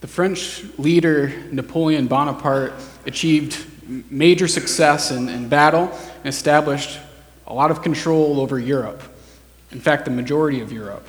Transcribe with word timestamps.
The 0.00 0.06
French 0.06 0.64
leader 0.78 1.32
Napoleon 1.50 2.06
Bonaparte 2.06 2.72
achieved 3.04 3.66
major 4.10 4.46
success 4.46 5.10
in, 5.10 5.28
in 5.28 5.48
battle 5.48 5.90
and 6.18 6.26
established 6.26 6.98
a 7.46 7.54
lot 7.54 7.70
of 7.70 7.82
control 7.82 8.40
over 8.40 8.58
Europe. 8.58 9.02
In 9.72 9.80
fact, 9.80 10.04
the 10.04 10.10
majority 10.10 10.60
of 10.60 10.70
Europe. 10.70 11.06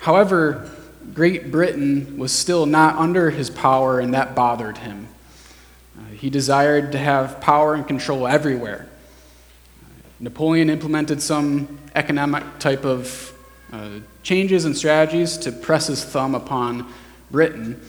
However, 0.00 0.70
Great 1.14 1.50
Britain 1.50 2.18
was 2.18 2.30
still 2.30 2.66
not 2.66 2.96
under 2.96 3.30
his 3.30 3.48
power, 3.48 4.00
and 4.00 4.12
that 4.14 4.34
bothered 4.34 4.78
him. 4.78 5.08
Uh, 5.98 6.04
he 6.12 6.28
desired 6.30 6.92
to 6.92 6.98
have 6.98 7.40
power 7.40 7.74
and 7.74 7.86
control 7.86 8.26
everywhere. 8.26 8.86
Napoleon 10.18 10.68
implemented 10.68 11.22
some 11.22 11.78
economic 11.94 12.44
type 12.58 12.84
of 12.84 13.32
uh, 13.72 14.00
changes 14.22 14.66
and 14.66 14.76
strategies 14.76 15.38
to 15.38 15.52
press 15.52 15.86
his 15.86 16.04
thumb 16.04 16.34
upon 16.34 16.92
Britain. 17.30 17.80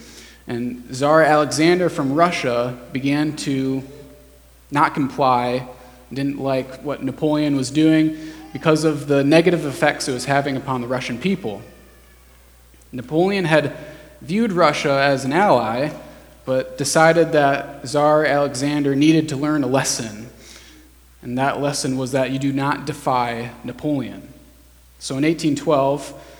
And 0.46 0.84
Tsar 0.92 1.22
Alexander 1.22 1.88
from 1.88 2.14
Russia 2.14 2.78
began 2.92 3.36
to 3.36 3.82
not 4.70 4.94
comply, 4.94 5.68
didn't 6.12 6.40
like 6.40 6.82
what 6.82 7.02
Napoleon 7.02 7.56
was 7.56 7.70
doing 7.70 8.16
because 8.52 8.84
of 8.84 9.06
the 9.06 9.22
negative 9.24 9.64
effects 9.64 10.08
it 10.08 10.12
was 10.12 10.24
having 10.24 10.56
upon 10.56 10.80
the 10.80 10.86
Russian 10.86 11.18
people. 11.18 11.62
Napoleon 12.90 13.44
had 13.44 13.74
viewed 14.20 14.52
Russia 14.52 14.92
as 14.92 15.24
an 15.24 15.32
ally, 15.32 15.90
but 16.44 16.76
decided 16.76 17.32
that 17.32 17.86
Tsar 17.86 18.24
Alexander 18.24 18.94
needed 18.94 19.28
to 19.30 19.36
learn 19.36 19.62
a 19.62 19.66
lesson. 19.66 20.28
And 21.22 21.38
that 21.38 21.60
lesson 21.60 21.96
was 21.96 22.12
that 22.12 22.30
you 22.30 22.38
do 22.38 22.52
not 22.52 22.84
defy 22.84 23.52
Napoleon. 23.64 24.28
So 24.98 25.16
in 25.16 25.24
1812, 25.24 26.31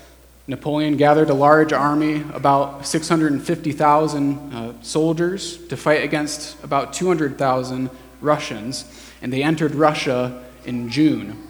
Napoleon 0.53 0.99
gathered 0.99 1.31
a 1.31 1.35
large 1.35 1.73
army, 1.73 2.17
about 2.35 2.87
650,000 2.87 4.53
uh, 4.53 4.83
soldiers, 4.83 5.57
to 5.69 5.79
fight 5.79 6.05
against 6.05 6.63
about 6.63 6.93
200,000 6.93 7.89
Russians, 8.21 8.85
and 9.23 9.33
they 9.33 9.43
entered 9.43 9.75
Russia 9.75 10.45
in 10.67 10.91
June. 10.91 11.43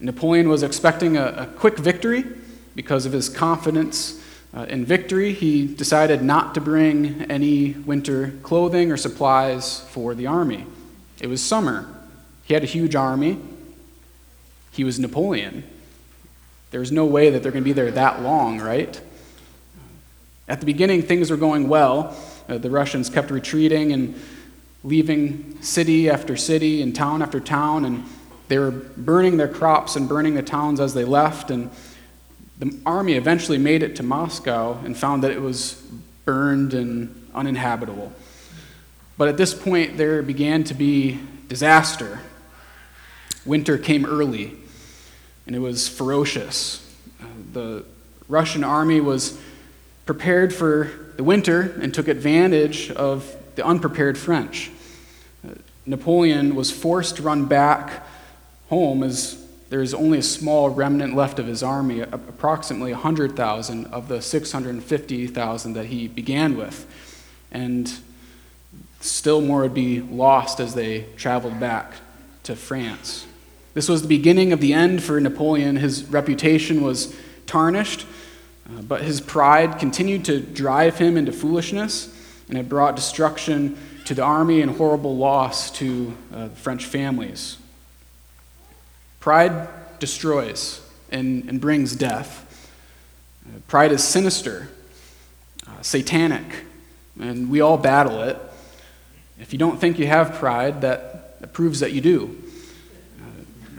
Napoleon 0.00 0.48
was 0.48 0.62
expecting 0.62 1.18
a, 1.18 1.26
a 1.26 1.46
quick 1.58 1.76
victory 1.76 2.24
because 2.74 3.04
of 3.04 3.12
his 3.12 3.28
confidence 3.28 4.18
uh, 4.54 4.64
in 4.70 4.86
victory. 4.86 5.34
He 5.34 5.66
decided 5.66 6.22
not 6.22 6.54
to 6.54 6.62
bring 6.62 7.30
any 7.30 7.72
winter 7.72 8.32
clothing 8.42 8.90
or 8.90 8.96
supplies 8.96 9.80
for 9.90 10.14
the 10.14 10.26
army. 10.26 10.64
It 11.20 11.26
was 11.26 11.42
summer. 11.42 11.86
He 12.44 12.54
had 12.54 12.62
a 12.62 12.66
huge 12.66 12.96
army. 12.96 13.38
He 14.72 14.82
was 14.82 14.98
Napoleon. 14.98 15.62
There's 16.70 16.92
no 16.92 17.06
way 17.06 17.30
that 17.30 17.42
they're 17.42 17.52
going 17.52 17.64
to 17.64 17.68
be 17.68 17.72
there 17.72 17.90
that 17.90 18.22
long, 18.22 18.60
right? 18.60 19.00
At 20.48 20.60
the 20.60 20.66
beginning, 20.66 21.02
things 21.02 21.30
were 21.30 21.36
going 21.36 21.68
well. 21.68 22.16
Uh, 22.48 22.58
the 22.58 22.70
Russians 22.70 23.10
kept 23.10 23.30
retreating 23.30 23.92
and 23.92 24.20
leaving 24.84 25.60
city 25.62 26.08
after 26.08 26.36
city 26.36 26.82
and 26.82 26.94
town 26.94 27.22
after 27.22 27.40
town, 27.40 27.84
and 27.84 28.04
they 28.48 28.58
were 28.58 28.70
burning 28.70 29.36
their 29.36 29.48
crops 29.48 29.96
and 29.96 30.08
burning 30.08 30.34
the 30.34 30.42
towns 30.42 30.80
as 30.80 30.94
they 30.94 31.04
left. 31.04 31.50
And 31.50 31.70
the 32.58 32.76
army 32.86 33.14
eventually 33.14 33.58
made 33.58 33.82
it 33.82 33.96
to 33.96 34.02
Moscow 34.02 34.78
and 34.84 34.96
found 34.96 35.22
that 35.22 35.30
it 35.30 35.40
was 35.40 35.82
burned 36.24 36.74
and 36.74 37.28
uninhabitable. 37.34 38.12
But 39.16 39.28
at 39.28 39.36
this 39.36 39.54
point, 39.54 39.96
there 39.96 40.22
began 40.22 40.64
to 40.64 40.74
be 40.74 41.18
disaster. 41.48 42.20
Winter 43.44 43.78
came 43.78 44.04
early 44.04 44.56
and 45.48 45.56
it 45.56 45.60
was 45.60 45.88
ferocious. 45.88 46.86
Uh, 47.20 47.24
the 47.54 47.84
Russian 48.28 48.62
army 48.62 49.00
was 49.00 49.40
prepared 50.04 50.54
for 50.54 50.90
the 51.16 51.24
winter 51.24 51.74
and 51.80 51.92
took 51.92 52.06
advantage 52.06 52.90
of 52.90 53.34
the 53.56 53.64
unprepared 53.64 54.18
French. 54.18 54.70
Uh, 55.42 55.54
Napoleon 55.86 56.54
was 56.54 56.70
forced 56.70 57.16
to 57.16 57.22
run 57.22 57.46
back 57.46 58.06
home 58.68 59.02
as 59.02 59.42
there 59.70 59.80
is 59.80 59.94
only 59.94 60.18
a 60.18 60.22
small 60.22 60.68
remnant 60.68 61.16
left 61.16 61.38
of 61.38 61.46
his 61.46 61.62
army, 61.62 62.00
approximately 62.00 62.92
100,000 62.92 63.86
of 63.86 64.08
the 64.08 64.20
650,000 64.20 65.72
that 65.72 65.86
he 65.86 66.08
began 66.08 66.58
with. 66.58 66.86
And 67.50 67.90
still 69.00 69.40
more 69.40 69.62
would 69.62 69.74
be 69.74 70.00
lost 70.02 70.60
as 70.60 70.74
they 70.74 71.06
traveled 71.16 71.58
back 71.58 71.94
to 72.42 72.54
France. 72.54 73.27
This 73.78 73.88
was 73.88 74.02
the 74.02 74.08
beginning 74.08 74.52
of 74.52 74.60
the 74.60 74.72
end 74.72 75.04
for 75.04 75.20
Napoleon. 75.20 75.76
His 75.76 76.04
reputation 76.06 76.82
was 76.82 77.14
tarnished, 77.46 78.06
uh, 78.68 78.82
but 78.82 79.02
his 79.02 79.20
pride 79.20 79.78
continued 79.78 80.24
to 80.24 80.40
drive 80.40 80.98
him 80.98 81.16
into 81.16 81.30
foolishness, 81.30 82.12
and 82.48 82.58
it 82.58 82.68
brought 82.68 82.96
destruction 82.96 83.78
to 84.06 84.14
the 84.14 84.22
army 84.22 84.62
and 84.62 84.72
horrible 84.72 85.16
loss 85.16 85.70
to 85.78 86.12
uh, 86.34 86.48
French 86.48 86.86
families. 86.86 87.56
Pride 89.20 89.68
destroys 90.00 90.80
and, 91.12 91.48
and 91.48 91.60
brings 91.60 91.94
death. 91.94 92.68
Uh, 93.46 93.60
pride 93.68 93.92
is 93.92 94.02
sinister, 94.02 94.70
uh, 95.68 95.82
satanic, 95.82 96.64
and 97.20 97.48
we 97.48 97.60
all 97.60 97.78
battle 97.78 98.22
it. 98.22 98.40
If 99.38 99.52
you 99.52 99.58
don't 99.60 99.80
think 99.80 100.00
you 100.00 100.08
have 100.08 100.34
pride, 100.34 100.80
that, 100.80 101.40
that 101.40 101.52
proves 101.52 101.78
that 101.78 101.92
you 101.92 102.00
do. 102.00 102.42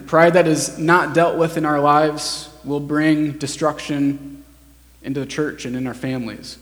Pride 0.09 0.33
that 0.33 0.47
is 0.47 0.79
not 0.79 1.13
dealt 1.13 1.37
with 1.37 1.55
in 1.55 1.65
our 1.65 1.79
lives 1.79 2.49
will 2.63 2.79
bring 2.79 3.33
destruction 3.33 4.43
into 5.03 5.19
the 5.19 5.25
church 5.27 5.65
and 5.65 5.75
in 5.75 5.85
our 5.85 5.93
families. 5.93 6.57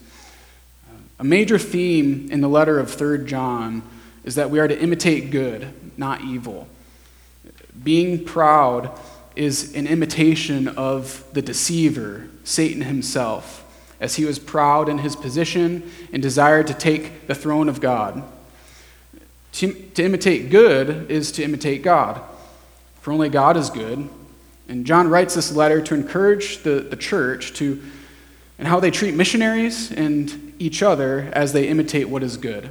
A 1.17 1.23
major 1.23 1.57
theme 1.57 2.27
in 2.29 2.41
the 2.41 2.49
letter 2.49 2.77
of 2.77 2.91
3 2.91 3.25
John 3.25 3.83
is 4.25 4.35
that 4.35 4.49
we 4.49 4.59
are 4.59 4.67
to 4.67 4.77
imitate 4.77 5.31
good, 5.31 5.65
not 5.95 6.19
evil. 6.25 6.67
Being 7.81 8.25
proud 8.25 8.91
is 9.37 9.73
an 9.75 9.87
imitation 9.87 10.67
of 10.67 11.23
the 11.31 11.41
deceiver, 11.41 12.27
Satan 12.43 12.81
himself, 12.81 13.63
as 14.01 14.15
he 14.17 14.25
was 14.25 14.39
proud 14.39 14.89
in 14.89 14.97
his 14.97 15.15
position 15.15 15.89
and 16.11 16.21
desired 16.21 16.67
to 16.67 16.73
take 16.73 17.27
the 17.27 17.35
throne 17.35 17.69
of 17.69 17.79
God. 17.79 18.23
To, 19.53 19.71
to 19.71 20.03
imitate 20.03 20.49
good 20.49 21.09
is 21.09 21.31
to 21.31 21.43
imitate 21.45 21.81
God 21.81 22.21
for 23.07 23.13
only 23.13 23.29
God 23.29 23.55
is 23.55 23.69
good. 23.69 24.09
And 24.67 24.85
John 24.85 25.07
writes 25.07 25.33
this 25.33 25.53
letter 25.53 25.81
to 25.81 25.93
encourage 25.93 26.63
the, 26.63 26.81
the 26.81 26.97
church 26.97 27.53
to 27.53 27.81
and 28.59 28.67
how 28.67 28.81
they 28.81 28.91
treat 28.91 29.15
missionaries 29.15 29.93
and 29.93 30.53
each 30.59 30.83
other 30.83 31.29
as 31.31 31.53
they 31.53 31.69
imitate 31.69 32.09
what 32.09 32.21
is 32.21 32.35
good. 32.35 32.69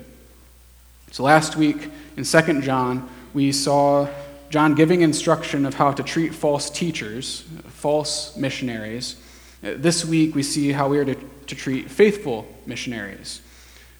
So 1.11 1.23
last 1.23 1.57
week 1.57 1.89
in 2.19 2.25
2 2.25 2.61
John, 2.61 3.09
we 3.33 3.51
saw 3.51 4.11
John 4.51 4.75
giving 4.75 5.01
instruction 5.01 5.65
of 5.65 5.73
how 5.73 5.93
to 5.93 6.03
treat 6.03 6.35
false 6.35 6.69
teachers, 6.69 7.47
false 7.69 8.37
missionaries. 8.37 9.17
This 9.63 10.05
week, 10.05 10.35
we 10.35 10.43
see 10.43 10.73
how 10.73 10.91
we 10.91 10.99
are 10.99 11.07
to, 11.07 11.15
to 11.15 11.55
treat 11.55 11.91
faithful 11.91 12.47
missionaries. 12.67 13.41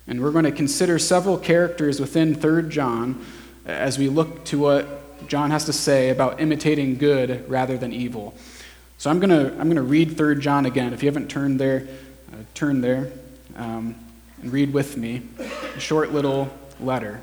And 0.07 0.23
we're 0.23 0.33
going 0.33 0.45
to 0.45 0.53
consider 0.53 0.99
several 0.99 1.39
characters 1.39 1.99
within 1.99 2.35
3 2.35 2.69
John 2.69 3.25
as 3.65 3.99
we 3.99 4.11
look 4.11 4.45
to 4.45 4.59
what 4.59 5.06
John 5.29 5.51
has 5.51 5.65
to 5.65 5.73
say 5.73 6.11
about 6.11 6.41
imitating 6.41 6.99
good 6.99 7.49
rather 7.49 7.77
than 7.77 7.93
evil. 7.93 8.35
So 8.99 9.11
I'm 9.11 9.21
going 9.21 9.31
to 9.31 9.59
I'm 9.61 9.75
to 9.75 9.83
read 9.83 10.17
3 10.17 10.41
John 10.41 10.67
again. 10.67 10.93
If 10.93 11.03
you 11.03 11.09
haven't 11.09 11.29
turned 11.29 11.61
there, 11.61 11.87
uh, 12.33 12.37
turn 12.55 12.81
there 12.81 13.13
um, 13.57 13.95
and 14.41 14.53
read 14.53 14.73
with 14.73 14.97
me 14.97 15.23
a 15.75 15.81
short 15.81 16.13
little 16.13 16.49
letter. 16.81 17.21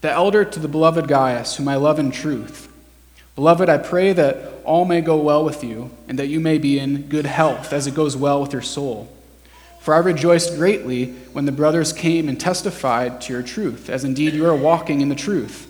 The 0.00 0.10
elder 0.10 0.44
to 0.44 0.58
the 0.58 0.68
beloved 0.68 1.08
Gaius, 1.08 1.56
whom 1.56 1.68
I 1.68 1.76
love 1.76 1.98
in 1.98 2.10
truth. 2.10 2.72
Beloved, 3.36 3.68
I 3.68 3.78
pray 3.78 4.12
that 4.12 4.62
all 4.64 4.84
may 4.84 5.00
go 5.00 5.16
well 5.16 5.44
with 5.44 5.62
you, 5.62 5.90
and 6.08 6.18
that 6.18 6.26
you 6.26 6.40
may 6.40 6.58
be 6.58 6.78
in 6.78 7.02
good 7.02 7.26
health 7.26 7.72
as 7.72 7.86
it 7.86 7.94
goes 7.94 8.16
well 8.16 8.40
with 8.40 8.52
your 8.52 8.62
soul. 8.62 9.14
For 9.80 9.94
I 9.94 9.98
rejoiced 9.98 10.56
greatly 10.56 11.12
when 11.32 11.46
the 11.46 11.52
brothers 11.52 11.92
came 11.92 12.28
and 12.28 12.38
testified 12.38 13.20
to 13.22 13.32
your 13.32 13.42
truth, 13.42 13.88
as 13.88 14.04
indeed 14.04 14.34
you 14.34 14.46
are 14.46 14.54
walking 14.54 15.00
in 15.00 15.08
the 15.08 15.14
truth. 15.14 15.69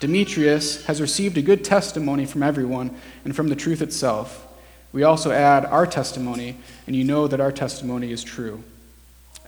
Demetrius 0.00 0.84
has 0.86 1.00
received 1.00 1.36
a 1.36 1.42
good 1.42 1.64
testimony 1.64 2.24
from 2.24 2.42
everyone 2.42 2.96
and 3.24 3.34
from 3.34 3.48
the 3.48 3.56
truth 3.56 3.82
itself. 3.82 4.46
We 4.92 5.02
also 5.02 5.32
add 5.32 5.64
our 5.66 5.86
testimony, 5.86 6.56
and 6.86 6.94
you 6.94 7.04
know 7.04 7.26
that 7.26 7.40
our 7.40 7.52
testimony 7.52 8.12
is 8.12 8.22
true. 8.24 8.62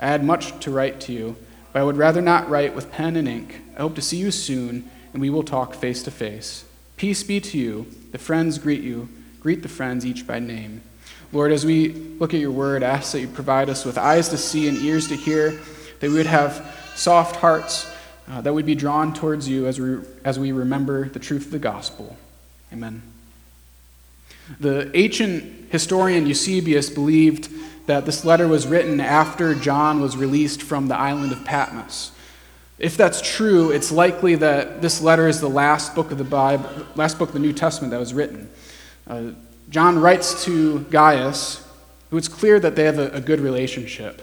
I 0.00 0.06
had 0.06 0.24
much 0.24 0.58
to 0.60 0.70
write 0.70 1.00
to 1.02 1.12
you, 1.12 1.36
but 1.72 1.80
I 1.80 1.84
would 1.84 1.96
rather 1.96 2.20
not 2.20 2.50
write 2.50 2.74
with 2.74 2.90
pen 2.90 3.16
and 3.16 3.28
ink. 3.28 3.60
I 3.76 3.80
hope 3.80 3.94
to 3.94 4.02
see 4.02 4.16
you 4.16 4.30
soon, 4.30 4.90
and 5.12 5.22
we 5.22 5.30
will 5.30 5.42
talk 5.42 5.74
face 5.74 6.02
to 6.02 6.10
face. 6.10 6.64
Peace 6.96 7.22
be 7.22 7.40
to 7.40 7.56
you. 7.56 7.86
The 8.12 8.18
friends 8.18 8.58
greet 8.58 8.82
you. 8.82 9.08
Greet 9.40 9.62
the 9.62 9.68
friends 9.68 10.04
each 10.04 10.26
by 10.26 10.38
name. 10.38 10.82
Lord, 11.32 11.52
as 11.52 11.64
we 11.64 11.90
look 12.18 12.34
at 12.34 12.40
your 12.40 12.50
word, 12.50 12.82
ask 12.82 13.12
that 13.12 13.20
you 13.20 13.28
provide 13.28 13.70
us 13.70 13.84
with 13.84 13.96
eyes 13.96 14.28
to 14.30 14.36
see 14.36 14.68
and 14.68 14.76
ears 14.78 15.08
to 15.08 15.16
hear, 15.16 15.52
that 16.00 16.10
we 16.10 16.16
would 16.16 16.26
have 16.26 16.76
soft 16.96 17.36
hearts, 17.36 17.90
uh, 18.30 18.40
that 18.40 18.52
we'd 18.52 18.66
be 18.66 18.74
drawn 18.74 19.12
towards 19.12 19.48
you 19.48 19.66
as 19.66 19.80
we, 19.80 19.98
as 20.24 20.38
we 20.38 20.52
remember 20.52 21.08
the 21.08 21.18
truth 21.18 21.46
of 21.46 21.50
the 21.50 21.58
gospel. 21.58 22.16
Amen. 22.72 23.02
The 24.60 24.90
ancient 24.96 25.70
historian 25.70 26.26
Eusebius 26.26 26.90
believed 26.90 27.48
that 27.86 28.06
this 28.06 28.24
letter 28.24 28.46
was 28.46 28.66
written 28.66 29.00
after 29.00 29.54
John 29.54 30.00
was 30.00 30.16
released 30.16 30.62
from 30.62 30.88
the 30.88 30.96
island 30.96 31.32
of 31.32 31.44
Patmos. 31.44 32.12
If 32.78 32.96
that's 32.96 33.20
true, 33.20 33.70
it's 33.72 33.92
likely 33.92 34.36
that 34.36 34.80
this 34.80 35.02
letter 35.02 35.28
is 35.28 35.40
the 35.40 35.48
last 35.48 35.94
book 35.94 36.10
of 36.12 36.18
the 36.18 36.24
Bible, 36.24 36.68
last 36.94 37.18
book 37.18 37.30
of 37.30 37.34
the 37.34 37.40
New 37.40 37.52
Testament 37.52 37.90
that 37.90 37.98
was 37.98 38.14
written. 38.14 38.48
Uh, 39.06 39.32
John 39.70 39.98
writes 39.98 40.44
to 40.44 40.80
Gaius, 40.84 41.66
who 42.10 42.16
it's 42.16 42.28
clear 42.28 42.58
that 42.60 42.76
they 42.76 42.84
have 42.84 42.98
a, 42.98 43.10
a 43.10 43.20
good 43.20 43.40
relationship. 43.40 44.22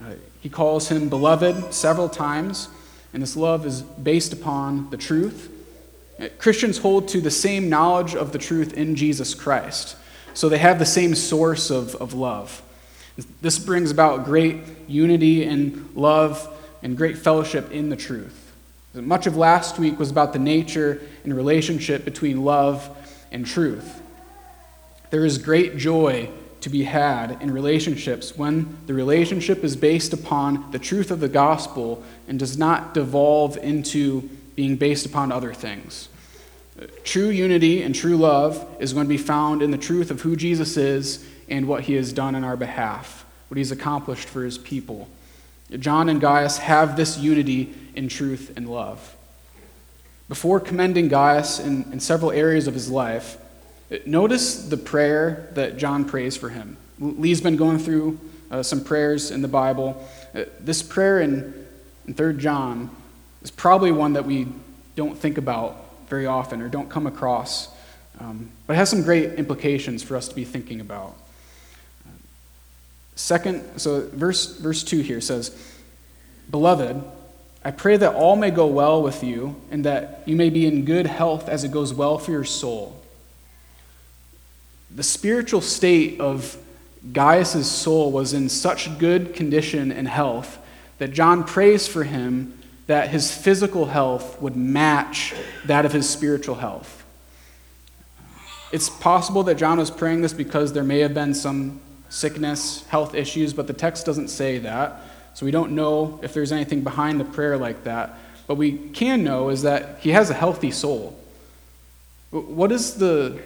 Uh, 0.00 0.12
he 0.40 0.48
calls 0.48 0.88
him 0.88 1.08
beloved 1.08 1.74
several 1.74 2.08
times, 2.08 2.68
and 3.12 3.22
this 3.22 3.36
love 3.36 3.66
is 3.66 3.82
based 3.82 4.32
upon 4.32 4.90
the 4.90 4.96
truth 4.96 5.50
Christians 6.38 6.78
hold 6.78 7.08
to 7.08 7.20
the 7.20 7.30
same 7.30 7.68
knowledge 7.68 8.14
of 8.14 8.32
the 8.32 8.38
truth 8.38 8.74
in 8.74 8.96
Jesus 8.96 9.34
Christ. 9.34 9.96
So 10.34 10.48
they 10.48 10.58
have 10.58 10.78
the 10.78 10.86
same 10.86 11.14
source 11.14 11.70
of, 11.70 11.94
of 11.96 12.12
love. 12.12 12.62
This 13.40 13.58
brings 13.58 13.90
about 13.90 14.24
great 14.24 14.56
unity 14.88 15.44
and 15.44 15.90
love 15.94 16.48
and 16.82 16.96
great 16.96 17.18
fellowship 17.18 17.70
in 17.70 17.88
the 17.88 17.96
truth. 17.96 18.52
Much 18.94 19.26
of 19.26 19.36
last 19.36 19.78
week 19.78 19.98
was 19.98 20.10
about 20.10 20.32
the 20.32 20.38
nature 20.38 21.00
and 21.22 21.36
relationship 21.36 22.04
between 22.04 22.44
love 22.44 22.88
and 23.30 23.46
truth. 23.46 24.00
There 25.10 25.24
is 25.24 25.38
great 25.38 25.76
joy 25.76 26.30
to 26.60 26.68
be 26.68 26.84
had 26.84 27.40
in 27.40 27.50
relationships 27.50 28.36
when 28.36 28.76
the 28.86 28.94
relationship 28.94 29.62
is 29.62 29.76
based 29.76 30.12
upon 30.12 30.70
the 30.72 30.78
truth 30.78 31.10
of 31.10 31.20
the 31.20 31.28
gospel 31.28 32.02
and 32.26 32.38
does 32.38 32.58
not 32.58 32.94
devolve 32.94 33.56
into 33.58 34.22
being 34.56 34.76
based 34.76 35.06
upon 35.06 35.30
other 35.30 35.54
things. 35.54 36.08
True 37.04 37.28
unity 37.28 37.82
and 37.82 37.94
true 37.94 38.16
love 38.16 38.66
is 38.80 38.92
going 38.92 39.06
to 39.06 39.08
be 39.08 39.18
found 39.18 39.62
in 39.62 39.70
the 39.70 39.78
truth 39.78 40.10
of 40.10 40.20
who 40.20 40.36
Jesus 40.36 40.76
is 40.76 41.24
and 41.48 41.66
what 41.66 41.84
he 41.84 41.94
has 41.94 42.12
done 42.12 42.34
in 42.34 42.44
our 42.44 42.56
behalf, 42.56 43.24
what 43.48 43.56
he's 43.56 43.72
accomplished 43.72 44.28
for 44.28 44.44
his 44.44 44.58
people. 44.58 45.08
John 45.78 46.08
and 46.08 46.20
Gaius 46.20 46.58
have 46.58 46.96
this 46.96 47.18
unity 47.18 47.74
in 47.94 48.08
truth 48.08 48.52
and 48.56 48.68
love. 48.68 49.16
Before 50.28 50.60
commending 50.60 51.08
Gaius 51.08 51.58
in, 51.58 51.90
in 51.92 52.00
several 52.00 52.30
areas 52.30 52.66
of 52.66 52.74
his 52.74 52.90
life, 52.90 53.38
notice 54.06 54.68
the 54.68 54.76
prayer 54.76 55.48
that 55.54 55.76
John 55.76 56.04
prays 56.04 56.36
for 56.36 56.48
him. 56.48 56.76
Lee's 56.98 57.40
been 57.40 57.56
going 57.56 57.78
through 57.78 58.18
uh, 58.50 58.62
some 58.62 58.82
prayers 58.82 59.30
in 59.30 59.42
the 59.42 59.48
Bible. 59.48 60.06
Uh, 60.34 60.44
this 60.60 60.82
prayer 60.82 61.20
in, 61.20 61.66
in 62.06 62.14
3 62.14 62.36
John 62.38 62.90
is 63.42 63.50
probably 63.50 63.92
one 63.92 64.14
that 64.14 64.24
we 64.24 64.48
don't 64.96 65.16
think 65.16 65.38
about 65.38 65.76
very 66.08 66.26
often 66.26 66.60
or 66.62 66.68
don't 66.68 66.88
come 66.88 67.06
across, 67.06 67.68
um, 68.18 68.50
but 68.66 68.72
it 68.72 68.76
has 68.76 68.90
some 68.90 69.02
great 69.02 69.34
implications 69.34 70.02
for 70.02 70.16
us 70.16 70.28
to 70.28 70.34
be 70.34 70.44
thinking 70.44 70.80
about. 70.80 71.14
Second, 73.18 73.80
so 73.80 74.08
verse, 74.12 74.58
verse 74.58 74.84
2 74.84 75.00
here 75.00 75.20
says, 75.20 75.50
Beloved, 76.52 77.02
I 77.64 77.72
pray 77.72 77.96
that 77.96 78.14
all 78.14 78.36
may 78.36 78.52
go 78.52 78.68
well 78.68 79.02
with 79.02 79.24
you 79.24 79.56
and 79.72 79.84
that 79.84 80.22
you 80.24 80.36
may 80.36 80.50
be 80.50 80.66
in 80.66 80.84
good 80.84 81.06
health 81.06 81.48
as 81.48 81.64
it 81.64 81.72
goes 81.72 81.92
well 81.92 82.18
for 82.18 82.30
your 82.30 82.44
soul. 82.44 82.97
The 84.90 85.02
spiritual 85.02 85.60
state 85.60 86.20
of 86.20 86.56
Gaius' 87.12 87.70
soul 87.70 88.10
was 88.10 88.32
in 88.32 88.48
such 88.48 88.98
good 88.98 89.34
condition 89.34 89.92
and 89.92 90.08
health 90.08 90.58
that 90.98 91.12
John 91.12 91.44
prays 91.44 91.86
for 91.86 92.04
him 92.04 92.58
that 92.86 93.10
his 93.10 93.30
physical 93.34 93.86
health 93.86 94.40
would 94.40 94.56
match 94.56 95.34
that 95.66 95.84
of 95.84 95.92
his 95.92 96.08
spiritual 96.08 96.56
health. 96.56 97.04
It's 98.72 98.88
possible 98.88 99.42
that 99.44 99.56
John 99.56 99.78
was 99.78 99.90
praying 99.90 100.22
this 100.22 100.32
because 100.32 100.72
there 100.72 100.84
may 100.84 101.00
have 101.00 101.14
been 101.14 101.34
some 101.34 101.80
sickness, 102.08 102.86
health 102.86 103.14
issues, 103.14 103.52
but 103.52 103.66
the 103.66 103.72
text 103.72 104.06
doesn't 104.06 104.28
say 104.28 104.58
that. 104.58 105.02
So 105.34 105.46
we 105.46 105.52
don't 105.52 105.72
know 105.72 106.18
if 106.22 106.34
there's 106.34 106.50
anything 106.50 106.82
behind 106.82 107.20
the 107.20 107.24
prayer 107.24 107.56
like 107.56 107.84
that. 107.84 108.18
But 108.46 108.56
we 108.56 108.72
can 108.72 109.22
know 109.22 109.50
is 109.50 109.62
that 109.62 109.98
he 110.00 110.10
has 110.10 110.30
a 110.30 110.34
healthy 110.34 110.70
soul. 110.70 111.18
What 112.30 112.72
is 112.72 112.94
the 112.94 113.40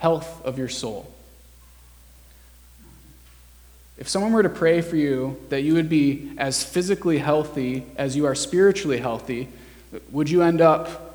health 0.00 0.44
of 0.44 0.58
your 0.58 0.68
soul? 0.68 1.12
If 3.96 4.08
someone 4.08 4.32
were 4.32 4.42
to 4.42 4.48
pray 4.48 4.80
for 4.80 4.96
you 4.96 5.38
that 5.50 5.60
you 5.60 5.74
would 5.74 5.90
be 5.90 6.32
as 6.38 6.64
physically 6.64 7.18
healthy 7.18 7.84
as 7.96 8.16
you 8.16 8.24
are 8.24 8.34
spiritually 8.34 8.98
healthy, 8.98 9.48
would 10.10 10.30
you 10.30 10.42
end 10.42 10.62
up 10.62 11.06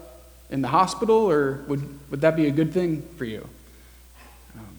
in 0.51 0.61
the 0.61 0.67
hospital 0.67 1.29
or 1.29 1.63
would, 1.67 2.11
would 2.11 2.21
that 2.21 2.35
be 2.35 2.45
a 2.45 2.51
good 2.51 2.71
thing 2.71 3.01
for 3.17 3.25
you? 3.25 3.49
Um, 4.55 4.77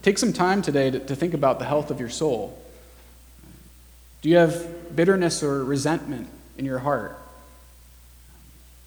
take 0.00 0.16
some 0.16 0.32
time 0.32 0.62
today 0.62 0.90
to, 0.90 0.98
to 0.98 1.14
think 1.14 1.34
about 1.34 1.58
the 1.58 1.66
health 1.66 1.90
of 1.90 2.00
your 2.00 2.08
soul. 2.08 2.58
Do 4.22 4.30
you 4.30 4.36
have 4.36 4.96
bitterness 4.96 5.42
or 5.42 5.62
resentment 5.62 6.28
in 6.56 6.64
your 6.64 6.78
heart? 6.78 7.18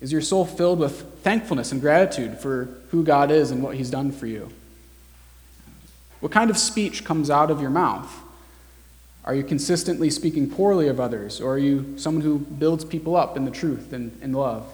Is 0.01 0.11
your 0.11 0.21
soul 0.21 0.45
filled 0.45 0.79
with 0.79 1.21
thankfulness 1.21 1.71
and 1.71 1.79
gratitude 1.79 2.39
for 2.39 2.69
who 2.89 3.03
God 3.03 3.29
is 3.31 3.51
and 3.51 3.61
what 3.61 3.75
He's 3.75 3.91
done 3.91 4.11
for 4.11 4.25
you? 4.25 4.51
What 6.19 6.31
kind 6.31 6.49
of 6.49 6.57
speech 6.57 7.03
comes 7.03 7.29
out 7.29 7.51
of 7.51 7.61
your 7.61 7.69
mouth? 7.69 8.11
Are 9.23 9.35
you 9.35 9.43
consistently 9.43 10.09
speaking 10.09 10.49
poorly 10.49 10.87
of 10.87 10.99
others, 10.99 11.39
or 11.39 11.53
are 11.53 11.59
you 11.59 11.97
someone 11.97 12.23
who 12.23 12.39
builds 12.39 12.83
people 12.83 13.15
up 13.15 13.37
in 13.37 13.45
the 13.45 13.51
truth 13.51 13.93
and 13.93 14.17
in 14.23 14.33
love? 14.33 14.67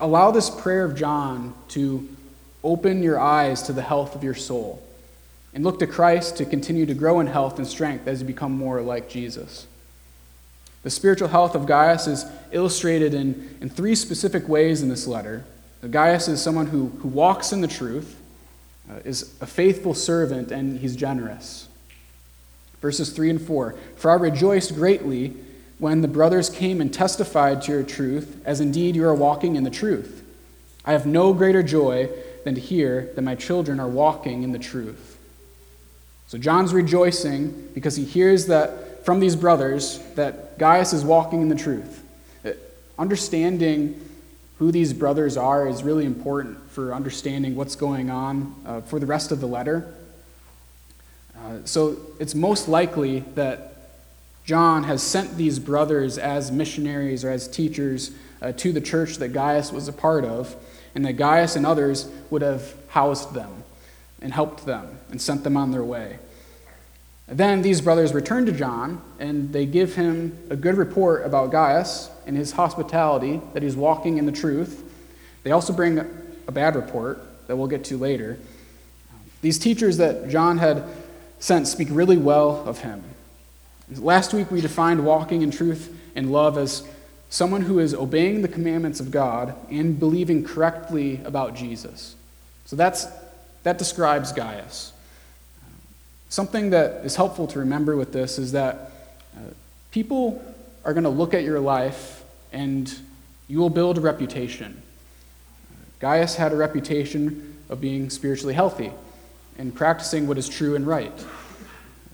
Allow 0.00 0.30
this 0.30 0.50
prayer 0.50 0.84
of 0.84 0.94
John 0.94 1.54
to 1.68 2.06
open 2.62 3.02
your 3.02 3.18
eyes 3.18 3.62
to 3.62 3.72
the 3.72 3.82
health 3.82 4.14
of 4.14 4.22
your 4.22 4.34
soul 4.34 4.82
and 5.54 5.64
look 5.64 5.78
to 5.78 5.86
Christ 5.86 6.36
to 6.36 6.44
continue 6.44 6.84
to 6.84 6.94
grow 6.94 7.20
in 7.20 7.26
health 7.26 7.58
and 7.58 7.66
strength 7.66 8.06
as 8.06 8.20
you 8.20 8.26
become 8.26 8.52
more 8.52 8.82
like 8.82 9.08
Jesus. 9.08 9.66
The 10.88 10.92
spiritual 10.92 11.28
health 11.28 11.54
of 11.54 11.66
Gaius 11.66 12.06
is 12.06 12.24
illustrated 12.50 13.12
in, 13.12 13.58
in 13.60 13.68
three 13.68 13.94
specific 13.94 14.48
ways 14.48 14.80
in 14.80 14.88
this 14.88 15.06
letter. 15.06 15.44
Gaius 15.82 16.28
is 16.28 16.42
someone 16.42 16.68
who, 16.68 16.86
who 17.00 17.08
walks 17.08 17.52
in 17.52 17.60
the 17.60 17.68
truth, 17.68 18.18
uh, 18.90 18.94
is 19.04 19.34
a 19.42 19.46
faithful 19.46 19.92
servant, 19.92 20.50
and 20.50 20.78
he's 20.78 20.96
generous. 20.96 21.68
Verses 22.80 23.10
3 23.10 23.28
and 23.28 23.42
4 23.42 23.74
For 23.96 24.10
I 24.10 24.14
rejoiced 24.14 24.76
greatly 24.76 25.36
when 25.78 26.00
the 26.00 26.08
brothers 26.08 26.48
came 26.48 26.80
and 26.80 26.90
testified 26.90 27.60
to 27.64 27.72
your 27.72 27.82
truth, 27.82 28.40
as 28.46 28.62
indeed 28.62 28.96
you 28.96 29.04
are 29.04 29.14
walking 29.14 29.56
in 29.56 29.64
the 29.64 29.70
truth. 29.70 30.24
I 30.86 30.92
have 30.92 31.04
no 31.04 31.34
greater 31.34 31.62
joy 31.62 32.08
than 32.46 32.54
to 32.54 32.62
hear 32.62 33.10
that 33.14 33.20
my 33.20 33.34
children 33.34 33.78
are 33.78 33.88
walking 33.88 34.42
in 34.42 34.52
the 34.52 34.58
truth. 34.58 35.18
So 36.28 36.38
John's 36.38 36.72
rejoicing 36.72 37.72
because 37.74 37.96
he 37.96 38.06
hears 38.06 38.46
that 38.46 38.87
from 39.04 39.20
these 39.20 39.36
brothers 39.36 39.98
that 40.14 40.58
Gaius 40.58 40.92
is 40.92 41.04
walking 41.04 41.42
in 41.42 41.48
the 41.48 41.54
truth. 41.54 42.02
Uh, 42.44 42.50
understanding 42.98 44.00
who 44.58 44.72
these 44.72 44.92
brothers 44.92 45.36
are 45.36 45.68
is 45.68 45.82
really 45.82 46.04
important 46.04 46.58
for 46.70 46.92
understanding 46.92 47.54
what's 47.54 47.76
going 47.76 48.10
on 48.10 48.54
uh, 48.66 48.80
for 48.82 48.98
the 48.98 49.06
rest 49.06 49.30
of 49.30 49.40
the 49.40 49.46
letter. 49.46 49.94
Uh, 51.36 51.58
so 51.64 51.96
it's 52.18 52.34
most 52.34 52.68
likely 52.68 53.20
that 53.34 53.74
John 54.44 54.84
has 54.84 55.02
sent 55.02 55.36
these 55.36 55.58
brothers 55.58 56.18
as 56.18 56.50
missionaries 56.50 57.24
or 57.24 57.30
as 57.30 57.46
teachers 57.46 58.10
uh, 58.40 58.52
to 58.52 58.72
the 58.72 58.80
church 58.80 59.16
that 59.16 59.32
Gaius 59.32 59.72
was 59.72 59.88
a 59.88 59.92
part 59.92 60.24
of, 60.24 60.56
and 60.94 61.04
that 61.04 61.14
Gaius 61.14 61.54
and 61.54 61.66
others 61.66 62.10
would 62.30 62.42
have 62.42 62.74
housed 62.88 63.34
them 63.34 63.62
and 64.20 64.32
helped 64.32 64.66
them 64.66 64.98
and 65.10 65.20
sent 65.20 65.44
them 65.44 65.56
on 65.56 65.70
their 65.70 65.84
way. 65.84 66.18
Then 67.28 67.60
these 67.60 67.82
brothers 67.82 68.14
return 68.14 68.46
to 68.46 68.52
John, 68.52 69.02
and 69.18 69.52
they 69.52 69.66
give 69.66 69.94
him 69.94 70.38
a 70.48 70.56
good 70.56 70.76
report 70.76 71.26
about 71.26 71.50
Gaius 71.52 72.10
and 72.26 72.36
his 72.36 72.52
hospitality, 72.52 73.40
that 73.52 73.62
he's 73.62 73.76
walking 73.76 74.16
in 74.16 74.24
the 74.24 74.32
truth. 74.32 74.82
They 75.42 75.50
also 75.50 75.72
bring 75.72 75.98
a 75.98 76.52
bad 76.52 76.74
report 76.74 77.22
that 77.46 77.56
we'll 77.56 77.66
get 77.66 77.84
to 77.84 77.98
later. 77.98 78.38
These 79.42 79.58
teachers 79.58 79.98
that 79.98 80.28
John 80.28 80.58
had 80.58 80.84
sent 81.38 81.68
speak 81.68 81.88
really 81.90 82.16
well 82.16 82.66
of 82.66 82.78
him. 82.78 83.04
Last 83.96 84.34
week 84.34 84.50
we 84.50 84.60
defined 84.60 85.04
walking 85.04 85.42
in 85.42 85.50
truth 85.50 85.94
and 86.16 86.32
love 86.32 86.58
as 86.58 86.86
someone 87.30 87.62
who 87.62 87.78
is 87.78 87.94
obeying 87.94 88.42
the 88.42 88.48
commandments 88.48 89.00
of 89.00 89.10
God 89.10 89.54
and 89.70 89.98
believing 89.98 90.44
correctly 90.44 91.20
about 91.24 91.54
Jesus. 91.54 92.16
So 92.64 92.74
that's, 92.76 93.06
that 93.62 93.78
describes 93.78 94.32
Gaius. 94.32 94.92
Something 96.28 96.70
that 96.70 97.04
is 97.04 97.16
helpful 97.16 97.46
to 97.48 97.58
remember 97.58 97.96
with 97.96 98.12
this 98.12 98.38
is 98.38 98.52
that 98.52 98.92
uh, 99.36 99.40
people 99.90 100.42
are 100.84 100.92
going 100.92 101.04
to 101.04 101.10
look 101.10 101.32
at 101.34 101.42
your 101.42 101.60
life 101.60 102.22
and 102.52 102.92
you 103.48 103.58
will 103.58 103.70
build 103.70 103.96
a 103.98 104.00
reputation. 104.00 104.82
Gaius 106.00 106.36
had 106.36 106.52
a 106.52 106.56
reputation 106.56 107.56
of 107.68 107.80
being 107.80 108.10
spiritually 108.10 108.54
healthy 108.54 108.92
and 109.56 109.74
practicing 109.74 110.26
what 110.26 110.38
is 110.38 110.48
true 110.48 110.76
and 110.76 110.86
right. 110.86 111.12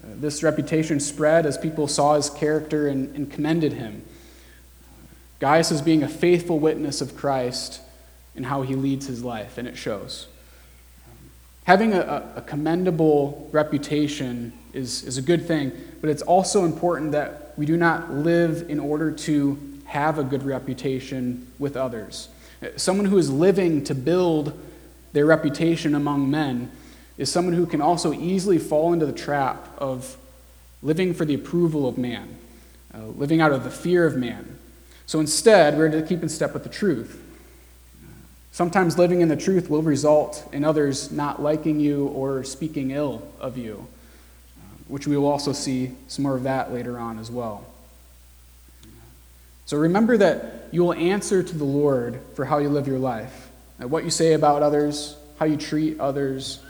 Uh, 0.03 0.09
this 0.17 0.43
reputation 0.43 1.01
spread 1.01 1.45
as 1.45 1.59
people 1.59 1.89
saw 1.89 2.15
his 2.15 2.31
character 2.31 2.89
and, 2.89 3.15
and 3.17 3.31
commended 3.31 3.73
him. 3.73 4.03
Gaius 5.41 5.71
is 5.71 5.83
being 5.83 6.03
a 6.03 6.09
faithful 6.09 6.59
witness 6.59 7.01
of 7.01 7.17
Christ 7.17 7.81
in 8.35 8.45
how 8.45 8.63
he 8.63 8.75
leads 8.75 9.07
his 9.07 9.23
life, 9.23 9.59
and 9.59 9.69
it 9.69 9.77
shows. 9.77 10.27
Having 11.65 11.95
a, 11.95 12.33
a, 12.37 12.43
commendable 12.43 13.49
reputation 13.51 14.53
is, 14.75 15.03
is 15.05 15.17
a 15.17 15.23
good 15.23 15.47
thing, 15.47 15.73
but 16.03 16.11
it's 16.11 16.21
also 16.21 16.67
important 16.67 17.13
that 17.13 17.55
we 17.57 17.65
do 17.65 17.77
not 17.77 18.13
live 18.13 18.69
in 18.69 18.79
order 18.79 19.11
to 19.11 19.59
have 19.87 20.19
a 20.19 20.25
good 20.25 20.43
reputation 20.43 21.51
with 21.59 21.75
others. 21.75 22.29
Someone 22.77 23.07
who 23.07 23.17
is 23.17 23.31
living 23.31 23.83
to 23.85 23.95
build 23.95 24.59
their 25.15 25.25
reputation 25.25 25.95
among 25.95 26.31
men 26.31 26.71
is 27.17 27.33
someone 27.33 27.55
who 27.55 27.65
can 27.65 27.81
also 27.81 28.13
easily 28.13 28.59
fall 28.59 28.93
into 28.93 29.07
the 29.07 29.13
trap 29.13 29.69
of 29.79 30.19
living 30.83 31.15
for 31.15 31.25
the 31.25 31.35
approval 31.35 31.89
of 31.89 31.97
man, 31.97 32.37
uh, 32.93 33.07
living 33.07 33.41
out 33.41 33.53
of 33.53 33.65
the 33.65 33.71
fear 33.71 34.05
of 34.05 34.17
man. 34.17 34.59
So 35.07 35.21
instead, 35.21 35.79
we're 35.79 35.89
to 35.89 36.03
keep 36.03 36.23
in 36.23 36.29
step 36.29 36.53
with 36.53 36.63
the 36.63 36.69
truth. 36.69 37.24
Sometimes 38.55 38.97
living 38.97 39.21
in 39.21 39.27
the 39.27 39.37
truth 39.37 39.69
will 39.69 39.83
result 39.83 40.49
in 40.53 40.65
others 40.65 41.11
not 41.11 41.43
liking 41.43 41.81
you 41.81 42.07
or 42.07 42.45
speaking 42.45 42.93
ill 42.93 43.27
of 43.41 43.59
you, 43.59 43.85
um, 44.57 44.85
which 44.87 45.09
we 45.09 45.17
will 45.17 45.27
also 45.27 45.53
see 45.53 45.91
some 46.07 46.23
more 46.23 46.37
of 46.37 46.45
that 46.45 46.73
later 46.73 46.97
on 46.97 47.19
as 47.19 47.33
well. 47.33 47.67
So 49.67 49.77
remember 49.77 50.17
that 50.19 50.69
you 50.71 50.85
will 50.85 50.93
answer 50.93 51.43
to 51.43 51.59
the 51.59 51.65
Lord 51.65 52.21
for 52.37 52.45
how 52.45 52.59
you 52.59 52.69
live 52.69 52.87
your 52.87 53.01
life, 53.01 53.51
what 53.81 54.05
you 54.05 54.11
say 54.11 54.35
about 54.35 54.63
others, 54.63 55.17
how 55.41 55.47
you 55.47 55.57
treat 55.57 55.99
others. 55.99 56.61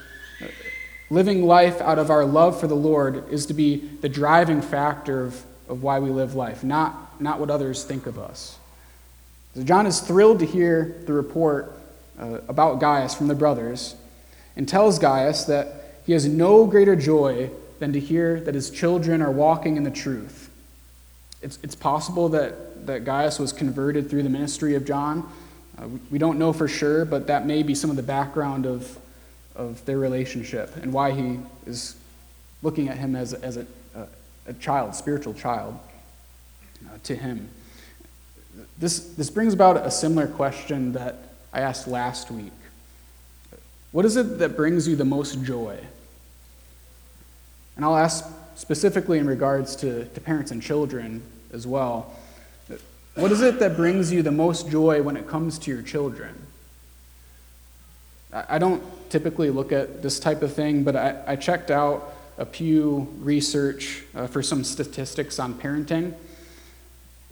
Living 1.11 1.43
life 1.43 1.83
out 1.83 1.99
of 1.99 2.09
our 2.09 2.25
love 2.25 2.59
for 2.59 2.67
the 2.67 2.75
Lord 2.75 3.31
is 3.31 3.45
to 3.45 3.53
be 3.53 3.77
the 3.77 4.09
driving 4.09 4.63
factor 4.63 5.23
of, 5.23 5.45
of 5.69 5.83
why 5.83 5.99
we 5.99 6.09
live 6.09 6.35
life, 6.35 6.65
not, 6.65 7.21
not 7.21 7.39
what 7.39 7.51
others 7.51 7.85
think 7.85 8.07
of 8.07 8.19
us. 8.19 8.59
So 9.55 9.63
John 9.63 9.87
is 9.87 10.01
thrilled 10.01 10.41
to 10.41 10.47
hear 10.47 10.97
the 11.07 11.13
report 11.13 11.79
uh, 12.19 12.39
about 12.49 12.81
Gaius 12.81 13.15
from 13.15 13.29
the 13.29 13.35
brothers 13.35 13.95
and 14.57 14.69
tells 14.69 14.99
Gaius 14.99 15.45
that 15.45 16.01
he 16.07 16.13
has 16.13 16.27
no 16.27 16.67
greater 16.67 16.97
joy 16.97 17.51
than 17.79 17.93
to 17.93 18.01
hear 18.01 18.41
that 18.41 18.55
his 18.55 18.71
children 18.71 19.23
are 19.23 19.31
walking 19.31 19.77
in 19.77 19.85
the 19.85 19.91
truth. 19.91 20.51
It's, 21.41 21.59
it's 21.63 21.75
possible 21.75 22.29
that, 22.31 22.87
that 22.87 23.05
Gaius 23.05 23.39
was 23.39 23.53
converted 23.53 24.11
through 24.11 24.23
the 24.23 24.29
ministry 24.29 24.75
of 24.75 24.85
John. 24.85 25.29
Uh, 25.79 25.89
we, 26.11 26.19
don't 26.19 26.39
know 26.39 26.53
for 26.53 26.69
sure, 26.69 27.05
but 27.05 27.27
that 27.27 27.47
may 27.47 27.63
be 27.63 27.75
some 27.75 27.91
of 27.91 27.97
the 27.97 28.03
background 28.03 28.67
of, 28.67 28.99
of 29.55 29.85
their 29.87 29.99
relationship 29.99 30.75
and 30.77 30.93
why 30.93 31.11
he 31.11 31.39
is 31.67 31.97
looking 32.63 32.89
at 32.89 32.97
him 32.97 33.15
as, 33.15 33.35
as 33.35 33.57
a, 33.57 33.67
a, 33.95 34.07
a 34.47 34.53
child, 34.55 34.95
spiritual 34.95 35.35
child 35.35 35.79
uh, 36.87 36.99
to 37.03 37.15
him. 37.15 37.49
This, 38.79 39.01
this 39.15 39.31
brings 39.31 39.55
about 39.55 39.77
a 39.79 39.91
similar 39.91 40.27
question 40.27 40.93
that 40.93 41.17
I 41.53 41.61
asked 41.61 41.87
last 41.87 42.31
week. 42.31 42.53
What 43.93 44.05
is 44.05 44.17
it 44.17 44.39
that 44.39 44.57
brings 44.57 44.89
you 44.89 44.97
the 44.97 45.05
most 45.05 45.43
joy? 45.43 45.79
And 47.77 47.85
I'll 47.85 47.97
ask 47.97 48.25
specifically 48.57 49.19
in 49.19 49.27
regards 49.27 49.77
to, 49.77 50.05
to 50.05 50.21
parents 50.21 50.51
and 50.51 50.63
children 50.63 51.23
as 51.53 51.67
well. 51.67 52.15
What 53.15 53.31
is 53.31 53.41
it 53.43 53.61
that 53.61 53.77
brings 53.77 54.13
you 54.13 54.23
the 54.23 54.33
most 54.33 54.69
joy 54.69 55.03
when 55.03 55.17
it 55.17 55.29
comes 55.29 55.59
to 55.61 55.71
your 55.71 55.83
children? 55.83 56.35
I 58.33 58.59
don't 58.59 58.83
typically 59.11 59.51
look 59.51 59.71
at 59.71 60.03
this 60.03 60.19
type 60.19 60.43
of 60.43 60.53
thing, 60.53 60.83
but 60.83 60.97
I, 60.97 61.23
I 61.25 61.37
checked 61.37 61.71
out 61.71 62.17
a 62.37 62.45
Pew 62.45 63.07
research 63.21 64.03
uh, 64.17 64.27
for 64.27 64.43
some 64.43 64.65
statistics 64.65 65.39
on 65.39 65.55
parenting. 65.55 66.15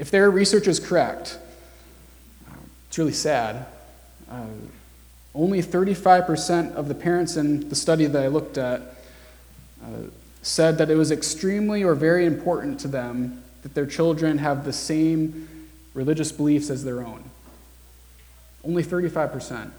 If 0.02 0.10
their 0.10 0.32
research 0.32 0.66
is 0.66 0.80
correct, 0.80 1.38
it's 2.88 2.98
really 2.98 3.12
sad. 3.12 3.66
Uh, 4.28 4.46
only 5.32 5.62
35% 5.62 6.74
of 6.74 6.88
the 6.88 6.94
parents 6.96 7.36
in 7.36 7.68
the 7.68 7.76
study 7.76 8.06
that 8.06 8.20
I 8.20 8.26
looked 8.26 8.58
at 8.58 8.80
uh, 9.80 9.86
said 10.42 10.78
that 10.78 10.90
it 10.90 10.96
was 10.96 11.12
extremely 11.12 11.84
or 11.84 11.94
very 11.94 12.26
important 12.26 12.80
to 12.80 12.88
them 12.88 13.44
that 13.62 13.74
their 13.74 13.86
children 13.86 14.38
have 14.38 14.64
the 14.64 14.72
same 14.72 15.68
religious 15.94 16.32
beliefs 16.32 16.68
as 16.68 16.82
their 16.82 17.06
own. 17.06 17.22
Only 18.64 18.82
35%. 18.82 19.70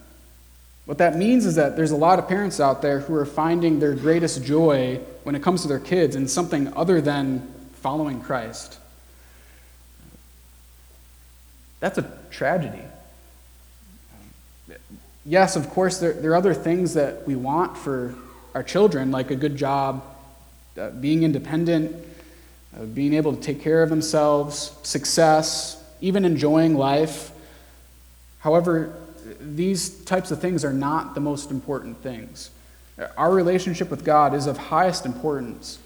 What 0.85 0.99
that 0.99 1.17
means 1.17 1.45
is 1.45 1.55
that 1.55 1.75
there's 1.75 1.91
a 1.91 1.97
lot 1.97 2.17
of 2.17 2.29
parents 2.29 2.61
out 2.61 2.81
there 2.81 3.01
who 3.01 3.15
are 3.15 3.25
finding 3.25 3.77
their 3.79 3.93
greatest 3.93 4.45
joy 4.45 5.01
when 5.23 5.35
it 5.35 5.43
comes 5.43 5.63
to 5.63 5.67
their 5.67 5.81
kids 5.81 6.15
in 6.15 6.29
something 6.29 6.73
other 6.77 7.01
than 7.01 7.45
following 7.81 8.21
Christ. 8.21 8.79
That's 11.83 11.97
a 11.97 12.09
tragedy. 12.31 12.79
Yes, 15.25 15.57
of 15.57 15.69
course, 15.71 15.99
there, 15.99 16.13
there 16.13 16.31
are 16.31 16.35
other 16.37 16.53
things 16.53 16.93
that 16.93 17.27
we 17.27 17.35
want 17.35 17.77
for 17.77 18.15
our 18.55 18.63
children, 18.63 19.11
like 19.11 19.31
a 19.31 19.35
good 19.35 19.57
job, 19.57 20.01
uh, 20.79 20.91
being 20.91 21.23
independent, 21.23 21.93
uh, 22.73 22.85
being 22.85 23.13
able 23.13 23.35
to 23.35 23.41
take 23.41 23.61
care 23.61 23.83
of 23.83 23.89
themselves, 23.89 24.71
success, 24.83 25.83
even 25.99 26.23
enjoying 26.23 26.75
life. 26.75 27.31
However, 28.39 28.93
these 29.41 29.89
types 30.05 30.31
of 30.31 30.39
things 30.39 30.63
are 30.63 30.71
not 30.71 31.15
the 31.15 31.19
most 31.19 31.51
important 31.51 31.97
things. 31.97 32.49
Our 33.17 33.33
relationship 33.33 33.91
with 33.91 34.05
God 34.05 34.33
is 34.33 34.47
of 34.47 34.57
highest 34.57 35.05
importance. 35.05 35.79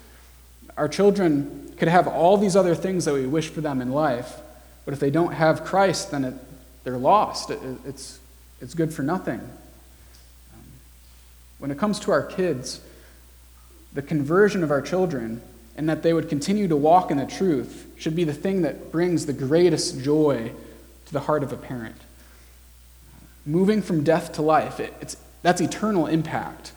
Our 0.78 0.90
children 0.90 1.74
could 1.76 1.88
have 1.88 2.08
all 2.08 2.38
these 2.38 2.56
other 2.56 2.76
things 2.76 3.06
that 3.06 3.16
we 3.16 3.26
wish 3.26 3.50
for 3.50 3.62
them 3.62 3.82
in 3.82 3.90
life, 3.90 4.42
but 4.88 4.94
if 4.94 5.02
they 5.02 5.12
don't 5.12 5.34
have 5.34 5.66
Christ, 5.66 6.12
then 6.12 6.24
it, 6.24 6.34
they're 6.86 6.98
lost. 6.98 7.50
It, 7.50 7.60
it's, 7.86 8.22
it's 8.62 8.74
good 8.74 8.94
for 8.94 9.04
nothing. 9.04 9.42
Um, 9.42 10.62
when 11.60 11.72
it 11.72 11.78
comes 11.78 12.00
to 12.00 12.12
our 12.12 12.24
kids, 12.24 12.80
the 13.92 14.02
conversion 14.02 14.64
of 14.64 14.72
our 14.72 14.82
children 14.82 15.42
and 15.76 15.90
that 15.90 16.04
they 16.04 16.14
would 16.14 16.30
continue 16.30 16.70
to 16.70 16.78
walk 16.78 17.12
in 17.12 17.18
the 17.18 17.26
truth 17.26 17.86
should 17.98 18.16
be 18.16 18.24
the 18.24 18.34
thing 18.34 18.62
that 18.62 18.90
brings 18.90 19.26
the 19.26 19.34
greatest 19.34 20.02
joy 20.02 20.54
to 21.08 21.12
the 21.12 21.20
heart 21.20 21.44
of 21.44 21.52
a 21.52 21.58
parent. 21.58 21.98
Moving 23.46 23.82
from 23.82 24.06
death 24.06 24.32
to 24.36 24.42
life, 24.42 24.80
it, 24.80 24.94
it's, 25.02 25.18
that's 25.42 25.60
eternal 25.60 26.08
impact. 26.08 26.72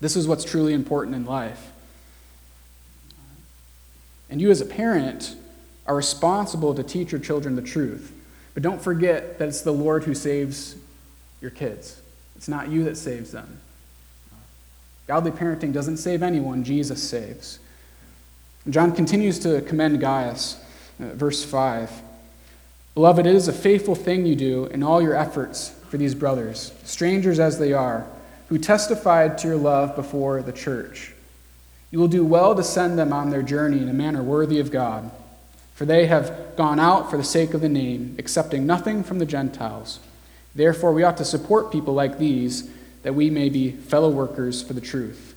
This 0.00 0.16
is 0.16 0.26
what's 0.26 0.44
truly 0.44 0.72
important 0.72 1.14
in 1.14 1.24
life. 1.24 1.70
And 4.28 4.40
you, 4.40 4.50
as 4.50 4.60
a 4.60 4.66
parent, 4.66 5.36
are 5.88 5.96
responsible 5.96 6.74
to 6.74 6.82
teach 6.82 7.10
your 7.10 7.20
children 7.20 7.56
the 7.56 7.62
truth. 7.62 8.12
But 8.52 8.62
don't 8.62 8.80
forget 8.80 9.38
that 9.38 9.48
it's 9.48 9.62
the 9.62 9.72
Lord 9.72 10.04
who 10.04 10.14
saves 10.14 10.76
your 11.40 11.50
kids, 11.50 12.00
it's 12.36 12.48
not 12.48 12.68
you 12.68 12.84
that 12.84 12.96
saves 12.96 13.32
them. 13.32 13.60
Godly 15.06 15.30
parenting 15.30 15.72
doesn't 15.72 15.96
save 15.96 16.22
anyone, 16.22 16.62
Jesus 16.62 17.02
saves. 17.02 17.58
John 18.68 18.92
continues 18.92 19.38
to 19.38 19.62
commend 19.62 20.00
Gaius, 20.00 20.60
uh, 21.00 21.14
verse 21.14 21.42
5. 21.42 21.90
Beloved, 22.92 23.26
it 23.26 23.34
is 23.34 23.48
a 23.48 23.52
faithful 23.52 23.94
thing 23.94 24.26
you 24.26 24.36
do 24.36 24.66
in 24.66 24.82
all 24.82 25.00
your 25.00 25.14
efforts 25.14 25.70
for 25.88 25.96
these 25.96 26.14
brothers, 26.14 26.74
strangers 26.84 27.40
as 27.40 27.58
they 27.58 27.72
are, 27.72 28.06
who 28.48 28.58
testified 28.58 29.38
to 29.38 29.48
your 29.48 29.56
love 29.56 29.96
before 29.96 30.42
the 30.42 30.52
church. 30.52 31.14
You 31.90 31.98
will 31.98 32.08
do 32.08 32.24
well 32.24 32.54
to 32.54 32.62
send 32.62 32.98
them 32.98 33.14
on 33.14 33.30
their 33.30 33.42
journey 33.42 33.78
in 33.78 33.88
a 33.88 33.94
manner 33.94 34.22
worthy 34.22 34.60
of 34.60 34.70
God 34.70 35.10
for 35.78 35.84
they 35.84 36.06
have 36.06 36.56
gone 36.56 36.80
out 36.80 37.08
for 37.08 37.16
the 37.16 37.22
sake 37.22 37.54
of 37.54 37.60
the 37.60 37.68
name, 37.68 38.16
accepting 38.18 38.66
nothing 38.66 39.04
from 39.04 39.20
the 39.20 39.24
Gentiles. 39.24 40.00
Therefore, 40.52 40.92
we 40.92 41.04
ought 41.04 41.18
to 41.18 41.24
support 41.24 41.70
people 41.70 41.94
like 41.94 42.18
these, 42.18 42.68
that 43.04 43.14
we 43.14 43.30
may 43.30 43.48
be 43.48 43.70
fellow 43.70 44.10
workers 44.10 44.60
for 44.60 44.72
the 44.72 44.80
truth. 44.80 45.36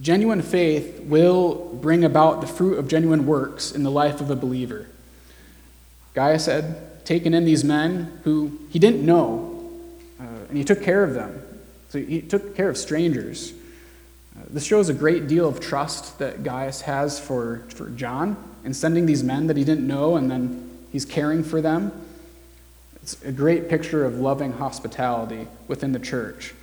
Genuine 0.00 0.40
faith 0.40 1.00
will 1.00 1.56
bring 1.74 2.06
about 2.06 2.40
the 2.40 2.46
fruit 2.46 2.78
of 2.78 2.88
genuine 2.88 3.26
works 3.26 3.70
in 3.70 3.82
the 3.82 3.90
life 3.90 4.22
of 4.22 4.30
a 4.30 4.36
believer. 4.36 4.86
Gaius 6.14 6.46
had 6.46 7.04
taken 7.04 7.34
in 7.34 7.44
these 7.44 7.64
men 7.64 8.18
who 8.24 8.58
he 8.70 8.78
didn't 8.78 9.04
know, 9.04 9.70
uh, 10.18 10.24
and 10.48 10.56
he 10.56 10.64
took 10.64 10.82
care 10.82 11.04
of 11.04 11.12
them. 11.12 11.42
So 11.90 11.98
he 11.98 12.22
took 12.22 12.56
care 12.56 12.70
of 12.70 12.78
strangers. 12.78 13.52
This 14.48 14.64
shows 14.64 14.88
a 14.88 14.94
great 14.94 15.26
deal 15.26 15.48
of 15.48 15.60
trust 15.60 16.18
that 16.18 16.44
Gaius 16.44 16.82
has 16.82 17.18
for, 17.18 17.64
for 17.74 17.90
John 17.90 18.36
in 18.64 18.74
sending 18.74 19.06
these 19.06 19.24
men 19.24 19.48
that 19.48 19.56
he 19.56 19.64
didn't 19.64 19.86
know, 19.86 20.16
and 20.16 20.30
then 20.30 20.78
he's 20.92 21.04
caring 21.04 21.42
for 21.42 21.60
them. 21.60 21.92
It's 23.02 23.22
a 23.22 23.32
great 23.32 23.68
picture 23.68 24.04
of 24.04 24.18
loving 24.18 24.52
hospitality 24.52 25.48
within 25.68 25.92
the 25.92 25.98
church. 25.98 26.54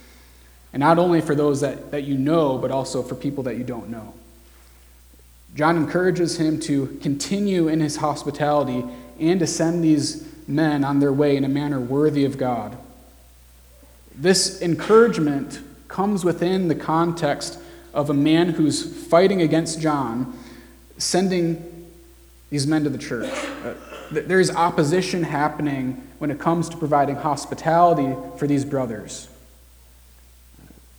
And 0.72 0.80
not 0.80 0.98
only 0.98 1.22
for 1.22 1.36
those 1.36 1.62
that, 1.62 1.92
that 1.92 2.04
you 2.04 2.18
know, 2.18 2.58
but 2.58 2.72
also 2.72 3.04
for 3.04 3.16
people 3.16 3.44
that 3.44 3.58
you 3.58 3.64
don't 3.64 3.90
know. 3.90 4.14
John 5.56 5.78
encourages 5.78 6.38
him 6.40 6.60
to 6.62 6.98
continue 7.02 7.68
in 7.68 7.80
his 7.80 7.98
hospitality 7.98 8.84
and 9.20 9.40
to 9.40 9.48
send 9.48 9.84
these 9.84 10.28
men 10.48 10.84
on 10.84 11.00
their 11.00 11.14
way 11.14 11.38
in 11.38 11.44
a 11.44 11.50
manner 11.50 11.80
worthy 11.80 12.26
of 12.26 12.38
God. 12.38 12.76
This 14.16 14.62
encouragement 14.62 15.62
comes 15.88 16.26
within 16.26 16.68
the 16.68 16.76
context 16.76 17.60
of 17.94 18.10
a 18.10 18.14
man 18.14 18.50
who's 18.50 18.84
fighting 19.08 19.42
against 19.42 19.80
John, 19.80 20.38
sending 20.98 21.90
these 22.50 22.68
men 22.68 22.84
to 22.84 22.90
the 22.90 22.98
church. 22.98 23.32
Uh, 23.64 23.74
there's 24.12 24.52
opposition 24.52 25.24
happening 25.24 26.08
when 26.20 26.30
it 26.32 26.40
comes 26.40 26.70
to 26.70 26.78
providing 26.78 27.16
hospitality 27.16 28.16
for 28.38 28.48
these 28.48 28.66
brothers. 28.66 29.28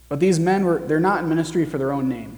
But 0.09 0.21
these 0.21 0.39
men 0.39 0.65
were 0.65 0.79
they're 0.79 1.01
not 1.01 1.23
in 1.23 1.29
ministry 1.29 1.65
for 1.65 1.79
their 1.79 1.93
own 1.93 2.09
name. 2.09 2.37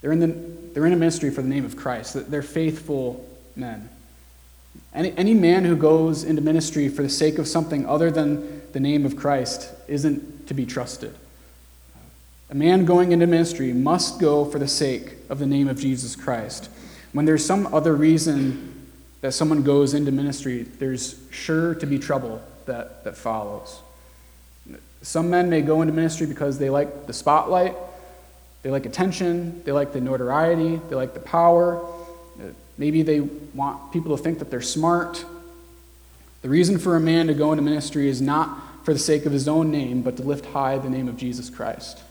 They're 0.00 0.12
in, 0.12 0.20
the, 0.20 0.26
they're 0.74 0.86
in 0.86 0.92
a 0.92 0.96
ministry 0.96 1.30
for 1.30 1.42
the 1.42 1.48
name 1.48 1.64
of 1.64 1.76
Christ. 1.76 2.30
They're 2.30 2.42
faithful 2.42 3.24
men. 3.54 3.88
Any, 4.92 5.16
any 5.16 5.34
man 5.34 5.64
who 5.64 5.76
goes 5.76 6.24
into 6.24 6.42
ministry 6.42 6.88
for 6.88 7.02
the 7.02 7.08
sake 7.08 7.38
of 7.38 7.46
something 7.46 7.86
other 7.86 8.10
than 8.10 8.62
the 8.72 8.80
name 8.80 9.06
of 9.06 9.16
Christ 9.16 9.70
isn't 9.86 10.48
to 10.48 10.54
be 10.54 10.66
trusted. 10.66 11.14
A 12.52 12.54
man 12.54 12.84
going 12.84 13.12
into 13.12 13.26
ministry 13.26 13.72
must 13.72 14.20
go 14.20 14.44
for 14.44 14.58
the 14.58 14.68
sake 14.68 15.14
of 15.30 15.38
the 15.38 15.46
name 15.46 15.68
of 15.68 15.80
Jesus 15.80 16.14
Christ. 16.14 16.68
When 17.14 17.24
there's 17.24 17.42
some 17.42 17.72
other 17.72 17.94
reason 17.94 18.90
that 19.22 19.32
someone 19.32 19.62
goes 19.62 19.94
into 19.94 20.12
ministry, 20.12 20.64
there's 20.64 21.18
sure 21.30 21.74
to 21.76 21.86
be 21.86 21.98
trouble 21.98 22.42
that, 22.66 23.04
that 23.04 23.16
follows. 23.16 23.80
Some 25.00 25.30
men 25.30 25.48
may 25.48 25.62
go 25.62 25.80
into 25.80 25.94
ministry 25.94 26.26
because 26.26 26.58
they 26.58 26.68
like 26.68 27.06
the 27.06 27.14
spotlight, 27.14 27.74
they 28.60 28.70
like 28.70 28.84
attention, 28.84 29.62
they 29.64 29.72
like 29.72 29.94
the 29.94 30.02
notoriety, 30.02 30.78
they 30.90 30.94
like 30.94 31.14
the 31.14 31.20
power. 31.20 31.82
Maybe 32.76 33.00
they 33.00 33.20
want 33.20 33.94
people 33.94 34.14
to 34.14 34.22
think 34.22 34.40
that 34.40 34.50
they're 34.50 34.60
smart. 34.60 35.24
The 36.42 36.50
reason 36.50 36.78
for 36.78 36.96
a 36.96 37.00
man 37.00 37.28
to 37.28 37.34
go 37.34 37.52
into 37.52 37.62
ministry 37.62 38.10
is 38.10 38.20
not 38.20 38.84
for 38.84 38.92
the 38.92 39.00
sake 39.00 39.24
of 39.24 39.32
his 39.32 39.48
own 39.48 39.70
name, 39.70 40.02
but 40.02 40.18
to 40.18 40.22
lift 40.22 40.44
high 40.44 40.76
the 40.76 40.90
name 40.90 41.08
of 41.08 41.16
Jesus 41.16 41.48
Christ. 41.48 42.02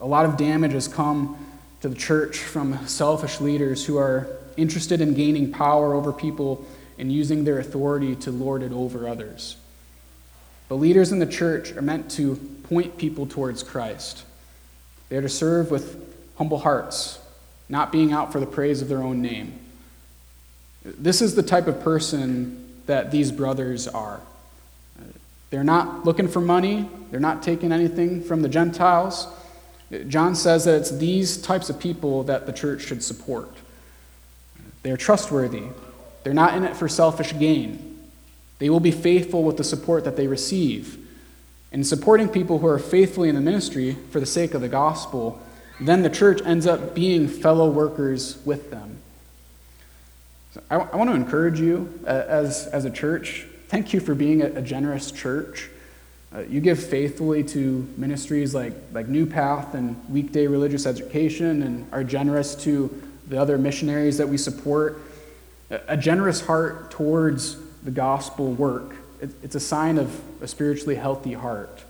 A 0.00 0.06
lot 0.06 0.24
of 0.24 0.36
damage 0.36 0.72
has 0.72 0.88
come 0.88 1.46
to 1.80 1.88
the 1.88 1.94
church 1.94 2.38
from 2.38 2.86
selfish 2.86 3.40
leaders 3.40 3.84
who 3.84 3.98
are 3.98 4.28
interested 4.56 5.00
in 5.00 5.14
gaining 5.14 5.52
power 5.52 5.94
over 5.94 6.12
people 6.12 6.64
and 6.98 7.12
using 7.12 7.44
their 7.44 7.58
authority 7.58 8.16
to 8.16 8.30
lord 8.30 8.62
it 8.62 8.72
over 8.72 9.08
others. 9.08 9.56
But 10.68 10.76
leaders 10.76 11.12
in 11.12 11.18
the 11.18 11.26
church 11.26 11.72
are 11.72 11.82
meant 11.82 12.10
to 12.12 12.36
point 12.64 12.98
people 12.98 13.26
towards 13.26 13.62
Christ. 13.62 14.24
They 15.08 15.16
are 15.16 15.22
to 15.22 15.28
serve 15.28 15.70
with 15.70 15.96
humble 16.36 16.58
hearts, 16.58 17.18
not 17.68 17.90
being 17.90 18.12
out 18.12 18.32
for 18.32 18.40
the 18.40 18.46
praise 18.46 18.82
of 18.82 18.88
their 18.88 19.02
own 19.02 19.22
name. 19.22 19.58
This 20.84 21.22
is 21.22 21.34
the 21.34 21.42
type 21.42 21.66
of 21.66 21.80
person 21.80 22.82
that 22.86 23.10
these 23.10 23.32
brothers 23.32 23.88
are. 23.88 24.20
They're 25.50 25.64
not 25.64 26.04
looking 26.04 26.28
for 26.28 26.40
money, 26.40 26.88
they're 27.10 27.20
not 27.20 27.42
taking 27.42 27.72
anything 27.72 28.22
from 28.22 28.42
the 28.42 28.48
Gentiles. 28.48 29.26
John 30.08 30.34
says 30.34 30.64
that 30.66 30.76
it's 30.76 30.90
these 30.90 31.40
types 31.40 31.70
of 31.70 31.78
people 31.78 32.24
that 32.24 32.46
the 32.46 32.52
church 32.52 32.82
should 32.82 33.02
support. 33.02 33.48
They're 34.82 34.96
trustworthy, 34.96 35.64
they're 36.24 36.34
not 36.34 36.54
in 36.54 36.64
it 36.64 36.76
for 36.76 36.88
selfish 36.88 37.36
gain. 37.38 37.84
They 38.58 38.70
will 38.70 38.80
be 38.80 38.90
faithful 38.90 39.44
with 39.44 39.56
the 39.56 39.64
support 39.64 40.04
that 40.04 40.16
they 40.16 40.26
receive. 40.26 40.98
And 41.70 41.86
supporting 41.86 42.28
people 42.28 42.58
who 42.58 42.66
are 42.66 42.78
faithfully 42.78 43.28
in 43.28 43.34
the 43.34 43.40
ministry 43.40 43.96
for 44.10 44.20
the 44.20 44.26
sake 44.26 44.54
of 44.54 44.60
the 44.60 44.68
gospel, 44.68 45.40
then 45.80 46.02
the 46.02 46.10
church 46.10 46.40
ends 46.44 46.66
up 46.66 46.94
being 46.94 47.28
fellow 47.28 47.70
workers 47.70 48.38
with 48.44 48.70
them. 48.70 48.98
So 50.54 50.62
I, 50.70 50.76
I 50.76 50.96
want 50.96 51.10
to 51.10 51.16
encourage 51.16 51.60
you 51.60 52.00
uh, 52.04 52.08
as, 52.08 52.66
as 52.68 52.84
a 52.84 52.90
church. 52.90 53.46
Thank 53.68 53.92
you 53.92 54.00
for 54.00 54.14
being 54.14 54.42
a, 54.42 54.46
a 54.46 54.62
generous 54.62 55.12
church. 55.12 55.68
Uh, 56.34 56.40
you 56.40 56.60
give 56.60 56.82
faithfully 56.82 57.42
to 57.42 57.88
ministries 57.96 58.54
like, 58.54 58.74
like 58.92 59.08
New 59.08 59.24
Path 59.24 59.74
and 59.74 59.96
weekday 60.10 60.46
religious 60.46 60.84
education 60.84 61.62
and 61.62 61.86
are 61.92 62.04
generous 62.04 62.54
to 62.56 63.02
the 63.28 63.40
other 63.40 63.56
missionaries 63.56 64.18
that 64.18 64.28
we 64.28 64.36
support. 64.36 65.00
A, 65.70 65.96
generous 65.96 66.40
heart 66.40 66.90
towards 66.90 67.56
the 67.82 67.90
gospel 67.90 68.52
work. 68.52 68.96
It, 69.20 69.30
it's 69.42 69.54
a 69.54 69.60
sign 69.60 69.98
of 69.98 70.20
a 70.42 70.48
spiritually 70.48 70.96
healthy 70.96 71.32
heart. 71.32 71.78
So 71.78 71.84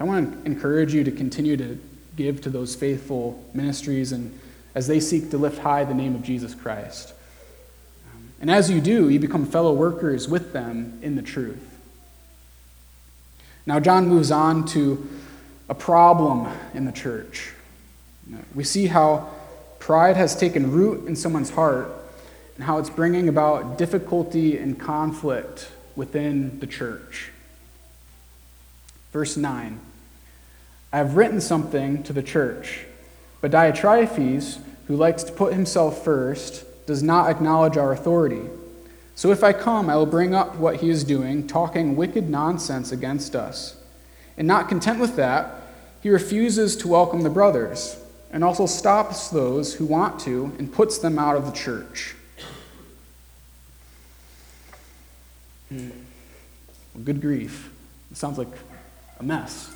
I 0.00 0.04
want 0.04 0.44
to 0.44 0.46
encourage 0.50 0.94
you 0.94 1.04
to 1.04 1.10
continue 1.10 1.56
to 1.58 1.78
give 2.16 2.40
to 2.42 2.50
those 2.50 2.74
faithful 2.74 3.44
ministries 3.52 4.12
and 4.12 4.38
as 4.74 4.86
they 4.86 5.00
seek 5.00 5.30
to 5.30 5.38
lift 5.38 5.58
high 5.58 5.84
the 5.84 5.94
name 5.94 6.14
of 6.14 6.22
Jesus 6.22 6.54
Christ. 6.54 7.14
Um, 8.12 8.28
and 8.42 8.50
as 8.50 8.70
you 8.70 8.80
do, 8.80 9.08
you 9.08 9.18
become 9.18 9.46
fellow 9.46 9.72
workers 9.72 10.28
with 10.28 10.52
them 10.52 10.98
in 11.02 11.16
the 11.16 11.22
truth. 11.22 11.75
Now, 13.66 13.80
John 13.80 14.08
moves 14.08 14.30
on 14.30 14.64
to 14.66 15.08
a 15.68 15.74
problem 15.74 16.48
in 16.72 16.84
the 16.84 16.92
church. 16.92 17.52
We 18.54 18.62
see 18.62 18.86
how 18.86 19.28
pride 19.80 20.16
has 20.16 20.36
taken 20.36 20.70
root 20.70 21.06
in 21.08 21.16
someone's 21.16 21.50
heart 21.50 21.90
and 22.54 22.64
how 22.64 22.78
it's 22.78 22.90
bringing 22.90 23.28
about 23.28 23.76
difficulty 23.76 24.56
and 24.56 24.78
conflict 24.78 25.68
within 25.96 26.60
the 26.60 26.66
church. 26.66 27.30
Verse 29.12 29.36
9 29.36 29.80
I 30.92 30.96
have 30.98 31.16
written 31.16 31.40
something 31.40 32.04
to 32.04 32.12
the 32.12 32.22
church, 32.22 32.86
but 33.40 33.50
Diotrephes, 33.50 34.60
who 34.86 34.96
likes 34.96 35.24
to 35.24 35.32
put 35.32 35.52
himself 35.52 36.04
first, 36.04 36.64
does 36.86 37.02
not 37.02 37.28
acknowledge 37.28 37.76
our 37.76 37.92
authority. 37.92 38.42
So 39.16 39.32
if 39.32 39.42
I 39.42 39.54
come, 39.54 39.88
I 39.88 39.96
will 39.96 40.06
bring 40.06 40.34
up 40.34 40.56
what 40.56 40.76
he 40.76 40.90
is 40.90 41.02
doing, 41.02 41.46
talking 41.46 41.96
wicked 41.96 42.28
nonsense 42.28 42.92
against 42.92 43.34
us. 43.34 43.74
And 44.36 44.46
not 44.46 44.68
content 44.68 45.00
with 45.00 45.16
that, 45.16 45.62
he 46.02 46.10
refuses 46.10 46.76
to 46.76 46.88
welcome 46.88 47.22
the 47.22 47.30
brothers, 47.30 47.96
and 48.30 48.44
also 48.44 48.66
stops 48.66 49.28
those 49.28 49.74
who 49.74 49.86
want 49.86 50.20
to 50.20 50.52
and 50.58 50.70
puts 50.70 50.98
them 50.98 51.18
out 51.18 51.34
of 51.34 51.46
the 51.46 51.52
church. 51.52 52.14
Well, 55.70 55.90
good 57.02 57.22
grief. 57.22 57.70
It 58.10 58.18
sounds 58.18 58.36
like 58.36 58.52
a 59.18 59.22
mess 59.22 59.74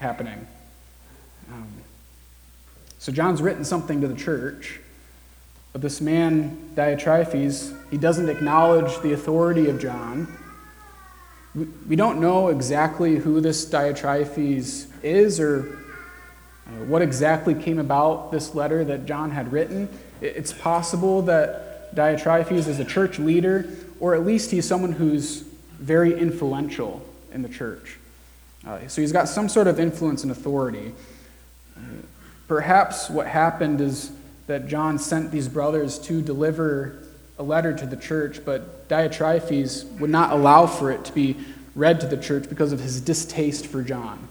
happening. 0.00 0.46
Um, 1.52 1.68
so, 2.98 3.12
John's 3.12 3.40
written 3.40 3.64
something 3.64 4.00
to 4.00 4.08
the 4.08 4.16
church, 4.16 4.80
but 5.74 5.82
this 5.82 6.00
man, 6.00 6.70
Diotrephes, 6.76 7.76
he 7.90 7.98
doesn't 7.98 8.28
acknowledge 8.28 8.96
the 9.00 9.12
authority 9.12 9.68
of 9.68 9.80
John. 9.80 10.32
We, 11.52 11.96
don't 11.96 12.20
know 12.20 12.48
exactly 12.48 13.16
who 13.16 13.40
this 13.40 13.68
Diotrephes 13.68 14.86
is 15.02 15.40
or 15.40 15.76
uh, 16.68 16.84
what 16.84 17.02
exactly 17.02 17.56
came 17.56 17.80
about 17.80 18.30
this 18.30 18.54
letter 18.54 18.84
that 18.84 19.04
John 19.04 19.32
had 19.32 19.50
written. 19.50 19.88
It's 20.20 20.52
possible 20.52 21.22
that 21.22 21.92
Diotrephes 21.96 22.68
is 22.68 22.78
a 22.78 22.84
church 22.84 23.18
leader 23.18 23.68
or 23.98 24.14
at 24.14 24.24
least 24.24 24.52
he's 24.52 24.66
someone 24.66 24.92
who's 24.92 25.40
very 25.80 26.16
influential 26.16 27.02
in 27.32 27.42
the 27.42 27.48
church. 27.48 27.98
Uh, 28.64 28.86
so 28.86 29.00
he's 29.00 29.12
got 29.12 29.28
some 29.28 29.48
sort 29.48 29.66
of 29.66 29.80
influence 29.80 30.22
and 30.22 30.30
authority. 30.30 30.94
Uh, 31.76 31.80
perhaps 32.46 33.10
what 33.10 33.26
happened 33.26 33.80
is 33.80 34.12
that 34.46 34.68
John 34.68 34.98
sent 34.98 35.30
these 35.30 35.48
brothers 35.48 35.98
to 36.00 36.20
deliver 36.22 37.02
a 37.38 37.42
letter 37.42 37.72
to 37.76 37.86
the 37.86 37.96
church, 37.96 38.44
but 38.44 38.88
Diotrephes 38.88 39.84
would 39.98 40.10
not 40.10 40.32
allow 40.32 40.66
for 40.66 40.90
it 40.90 41.04
to 41.06 41.12
be 41.12 41.36
read 41.74 42.00
to 42.00 42.06
the 42.06 42.16
church 42.16 42.48
because 42.48 42.72
of 42.72 42.80
his 42.80 43.00
distaste 43.00 43.66
for 43.66 43.82
John. 43.82 44.28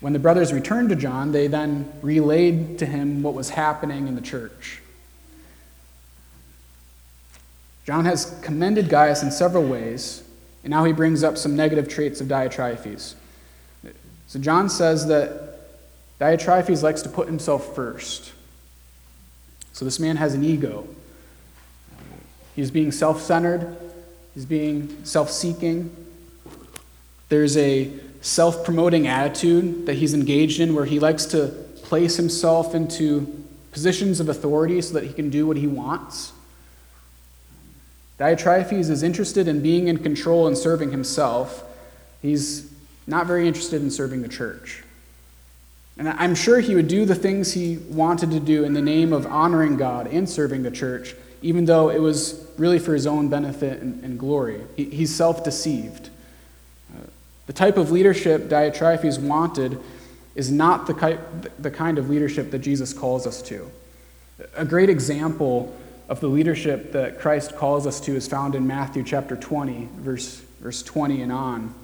When 0.00 0.12
the 0.12 0.20
brothers 0.20 0.52
returned 0.52 0.90
to 0.90 0.96
John, 0.96 1.32
they 1.32 1.48
then 1.48 1.92
relayed 2.02 2.78
to 2.78 2.86
him 2.86 3.22
what 3.22 3.34
was 3.34 3.50
happening 3.50 4.06
in 4.06 4.14
the 4.14 4.20
church. 4.20 4.80
John 7.84 8.04
has 8.04 8.38
commended 8.42 8.88
Gaius 8.88 9.22
in 9.22 9.30
several 9.30 9.64
ways, 9.64 10.22
and 10.62 10.70
now 10.70 10.84
he 10.84 10.92
brings 10.92 11.24
up 11.24 11.36
some 11.36 11.56
negative 11.56 11.88
traits 11.88 12.20
of 12.20 12.28
Diotrephes. 12.28 13.14
So 14.28 14.38
John 14.38 14.68
says 14.68 15.06
that 15.06 15.47
Diotrephes 16.20 16.82
likes 16.82 17.02
to 17.02 17.08
put 17.08 17.28
himself 17.28 17.74
first. 17.74 18.32
So 19.72 19.84
this 19.84 20.00
man 20.00 20.16
has 20.16 20.34
an 20.34 20.44
ego. 20.44 20.88
He's 22.56 22.70
being 22.70 22.90
self 22.90 23.22
centered, 23.22 23.76
he's 24.34 24.44
being 24.44 25.04
self 25.04 25.30
seeking. 25.30 25.94
There's 27.28 27.56
a 27.56 27.92
self 28.20 28.64
promoting 28.64 29.06
attitude 29.06 29.86
that 29.86 29.94
he's 29.94 30.14
engaged 30.14 30.58
in 30.60 30.74
where 30.74 30.84
he 30.84 30.98
likes 30.98 31.24
to 31.26 31.48
place 31.82 32.16
himself 32.16 32.74
into 32.74 33.44
positions 33.70 34.18
of 34.18 34.28
authority 34.28 34.80
so 34.80 34.94
that 34.94 35.04
he 35.04 35.12
can 35.12 35.30
do 35.30 35.46
what 35.46 35.56
he 35.56 35.68
wants. 35.68 36.32
Diotrephes 38.18 38.90
is 38.90 39.04
interested 39.04 39.46
in 39.46 39.62
being 39.62 39.86
in 39.86 39.98
control 39.98 40.48
and 40.48 40.58
serving 40.58 40.90
himself. 40.90 41.62
He's 42.20 42.72
not 43.06 43.26
very 43.26 43.46
interested 43.46 43.80
in 43.80 43.92
serving 43.92 44.22
the 44.22 44.28
church. 44.28 44.82
And 45.98 46.08
I'm 46.08 46.36
sure 46.36 46.60
he 46.60 46.76
would 46.76 46.86
do 46.86 47.04
the 47.04 47.16
things 47.16 47.52
he 47.52 47.76
wanted 47.76 48.30
to 48.30 48.40
do 48.40 48.64
in 48.64 48.72
the 48.72 48.80
name 48.80 49.12
of 49.12 49.26
honoring 49.26 49.76
God 49.76 50.06
and 50.06 50.28
serving 50.28 50.62
the 50.62 50.70
church, 50.70 51.14
even 51.42 51.64
though 51.64 51.90
it 51.90 52.00
was 52.00 52.48
really 52.56 52.78
for 52.78 52.94
his 52.94 53.06
own 53.06 53.28
benefit 53.28 53.82
and, 53.82 54.02
and 54.04 54.18
glory. 54.18 54.62
He, 54.76 54.84
he's 54.84 55.14
self 55.14 55.42
deceived. 55.42 56.10
Uh, 56.94 57.08
the 57.46 57.52
type 57.52 57.76
of 57.76 57.90
leadership 57.90 58.48
Diotrephes 58.48 59.20
wanted 59.20 59.80
is 60.36 60.52
not 60.52 60.86
the, 60.86 60.94
ki- 60.94 61.48
the 61.58 61.70
kind 61.70 61.98
of 61.98 62.08
leadership 62.08 62.52
that 62.52 62.60
Jesus 62.60 62.92
calls 62.92 63.26
us 63.26 63.42
to. 63.42 63.68
A 64.54 64.64
great 64.64 64.88
example 64.88 65.76
of 66.08 66.20
the 66.20 66.28
leadership 66.28 66.92
that 66.92 67.18
Christ 67.18 67.56
calls 67.56 67.88
us 67.88 68.00
to 68.02 68.14
is 68.14 68.28
found 68.28 68.54
in 68.54 68.66
Matthew 68.68 69.02
chapter 69.02 69.34
20, 69.34 69.88
verse, 69.96 70.36
verse 70.60 70.80
20 70.84 71.22
and 71.22 71.32
on. 71.32 71.74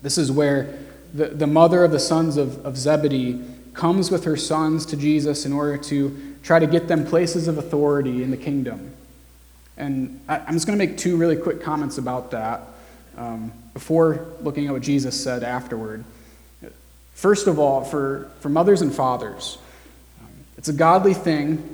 This 0.00 0.16
is 0.16 0.30
where 0.30 0.78
the, 1.16 1.28
the 1.28 1.46
mother 1.46 1.82
of 1.84 1.90
the 1.90 1.98
sons 1.98 2.36
of, 2.36 2.64
of 2.64 2.76
Zebedee 2.76 3.42
comes 3.72 4.10
with 4.10 4.24
her 4.24 4.36
sons 4.36 4.86
to 4.86 4.96
Jesus 4.96 5.46
in 5.46 5.52
order 5.52 5.76
to 5.76 6.36
try 6.42 6.58
to 6.58 6.66
get 6.66 6.88
them 6.88 7.06
places 7.06 7.48
of 7.48 7.58
authority 7.58 8.22
in 8.22 8.30
the 8.30 8.36
kingdom. 8.36 8.94
And 9.76 10.20
I, 10.28 10.38
am 10.38 10.54
just 10.54 10.66
going 10.66 10.78
to 10.78 10.84
make 10.84 10.96
two 10.96 11.16
really 11.16 11.36
quick 11.36 11.62
comments 11.62 11.98
about 11.98 12.30
that 12.30 12.62
um, 13.16 13.52
before 13.74 14.26
looking 14.40 14.66
at 14.66 14.72
what 14.72 14.82
Jesus 14.82 15.22
said 15.22 15.42
afterward. 15.42 16.04
First 17.12 17.46
of 17.46 17.58
all, 17.58 17.84
for, 17.84 18.30
for 18.40 18.48
mothers 18.48 18.82
and 18.82 18.94
fathers, 18.94 19.58
it's 20.58 20.68
a 20.68 20.72
godly 20.72 21.14
thing 21.14 21.72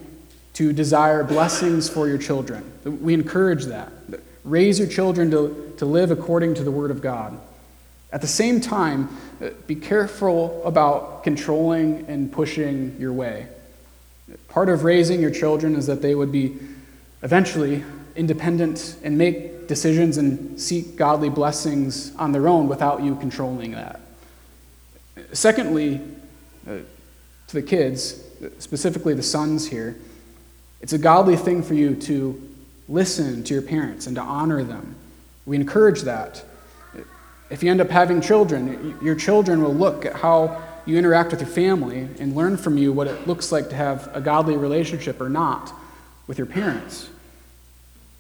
to 0.55 0.72
desire 0.72 1.24
blessings 1.24 1.88
for 1.88 2.09
your 2.09 2.18
children. 2.18 2.70
We 2.85 3.14
encourage 3.14 3.64
that. 3.66 3.92
Raise 4.44 4.78
your 4.78 4.88
children 4.88 5.31
to, 5.31 5.74
to 5.78 5.85
live 5.85 6.11
according 6.11 6.55
to 6.55 6.64
the 6.64 6.70
Word 6.70 6.90
of 6.90 7.00
God. 7.00 7.40
At 8.12 8.20
the 8.20 8.27
same 8.27 8.61
time, 8.61 9.09
uh, 9.40 9.51
be 9.66 9.75
careful 9.75 10.62
about 10.64 11.25
controlling 11.25 12.05
and 12.09 12.31
pushing 12.31 12.96
your 12.98 13.12
way. 13.12 13.46
Part 14.48 14.68
of 14.68 14.85
raising 14.85 15.20
your 15.20 15.31
children 15.31 15.75
is 15.75 15.87
that 15.87 16.03
they 16.03 16.14
would 16.14 16.31
be 16.31 16.59
eventually 17.22 17.83
independent 18.14 18.96
and 19.03 19.16
make 19.16 19.66
decisions 19.66 20.18
and 20.18 20.61
seek 20.61 20.96
godly 20.96 21.31
blessings 21.31 22.14
on 22.16 22.33
their 22.33 22.46
own 22.48 22.68
without 22.68 23.03
you 23.03 23.16
controlling 23.16 23.72
that. 23.72 24.01
Secondly, 25.33 26.01
uh, 26.66 26.79
to 27.46 27.55
the 27.55 27.62
kids, 27.62 28.22
specifically 28.59 29.14
the 29.14 29.22
sons 29.22 29.66
here, 29.66 29.96
it's 30.81 30.92
a 30.92 30.98
godly 30.98 31.37
thing 31.37 31.62
for 31.62 31.75
you 31.75 31.94
to 31.94 32.40
listen 32.88 33.42
to 33.44 33.55
your 33.55 33.62
parents 33.62 34.07
and 34.07 34.16
to 34.16 34.22
honor 34.22 34.62
them. 34.62 34.96
We 35.46 35.57
encourage 35.57 36.03
that. 36.03 36.44
If 37.52 37.62
you 37.62 37.70
end 37.70 37.82
up 37.82 37.90
having 37.90 38.22
children, 38.22 38.98
your 39.02 39.14
children 39.14 39.62
will 39.62 39.74
look 39.74 40.06
at 40.06 40.14
how 40.14 40.62
you 40.86 40.96
interact 40.96 41.32
with 41.32 41.42
your 41.42 41.50
family 41.50 42.08
and 42.18 42.34
learn 42.34 42.56
from 42.56 42.78
you 42.78 42.94
what 42.94 43.06
it 43.06 43.26
looks 43.26 43.52
like 43.52 43.68
to 43.68 43.76
have 43.76 44.10
a 44.16 44.22
godly 44.22 44.56
relationship 44.56 45.20
or 45.20 45.28
not 45.28 45.70
with 46.26 46.38
your 46.38 46.46
parents. 46.46 47.10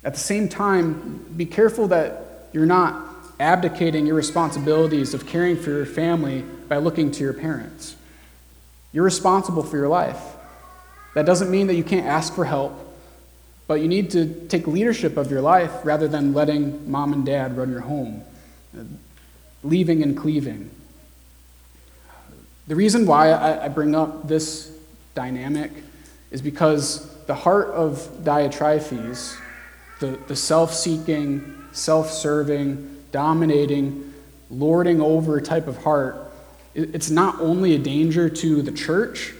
At 0.04 0.12
the 0.12 0.20
same 0.20 0.50
time, 0.50 1.24
be 1.34 1.46
careful 1.46 1.88
that 1.88 2.48
you're 2.52 2.66
not 2.66 3.08
abdicating 3.40 4.04
your 4.04 4.16
responsibilities 4.16 5.14
of 5.14 5.26
caring 5.26 5.56
for 5.56 5.70
your 5.70 5.86
family 5.86 6.42
by 6.68 6.76
looking 6.76 7.10
to 7.12 7.24
your 7.24 7.32
parents. 7.32 7.96
You're 8.92 9.02
responsible 9.02 9.62
for 9.62 9.78
your 9.78 9.88
life. 9.88 10.20
That 11.14 11.24
doesn't 11.24 11.50
mean 11.50 11.68
that 11.68 11.74
you 11.74 11.84
can't 11.84 12.04
ask 12.04 12.34
for 12.34 12.44
help, 12.44 12.74
but 13.66 13.80
you 13.80 13.88
need 13.88 14.10
to 14.10 14.46
take 14.48 14.66
leadership 14.66 15.16
of 15.16 15.30
your 15.30 15.40
life 15.40 15.72
rather 15.84 16.06
than 16.06 16.34
letting 16.34 16.90
mom 16.90 17.14
and 17.14 17.24
dad 17.24 17.56
run 17.56 17.70
your 17.70 17.80
home, 17.80 18.22
leaving 19.62 20.02
and 20.02 20.16
cleaving. 20.16 20.70
The 22.66 22.76
reason 22.76 23.06
why 23.06 23.32
I 23.32 23.68
bring 23.68 23.94
up 23.94 24.28
this 24.28 24.72
dynamic 25.14 25.72
is 26.30 26.40
because 26.40 27.14
the 27.26 27.34
heart 27.34 27.68
of 27.68 27.98
Diotrephes, 28.22 29.36
the, 30.00 30.18
the 30.28 30.36
self 30.36 30.72
seeking, 30.72 31.64
self 31.72 32.10
serving, 32.10 33.04
dominating, 33.10 34.14
lording 34.50 35.00
over 35.00 35.40
type 35.40 35.66
of 35.66 35.78
heart, 35.78 36.16
it's 36.74 37.10
not 37.10 37.40
only 37.40 37.74
a 37.74 37.78
danger 37.78 38.28
to 38.28 38.62
the 38.62 38.72
church, 38.72 39.34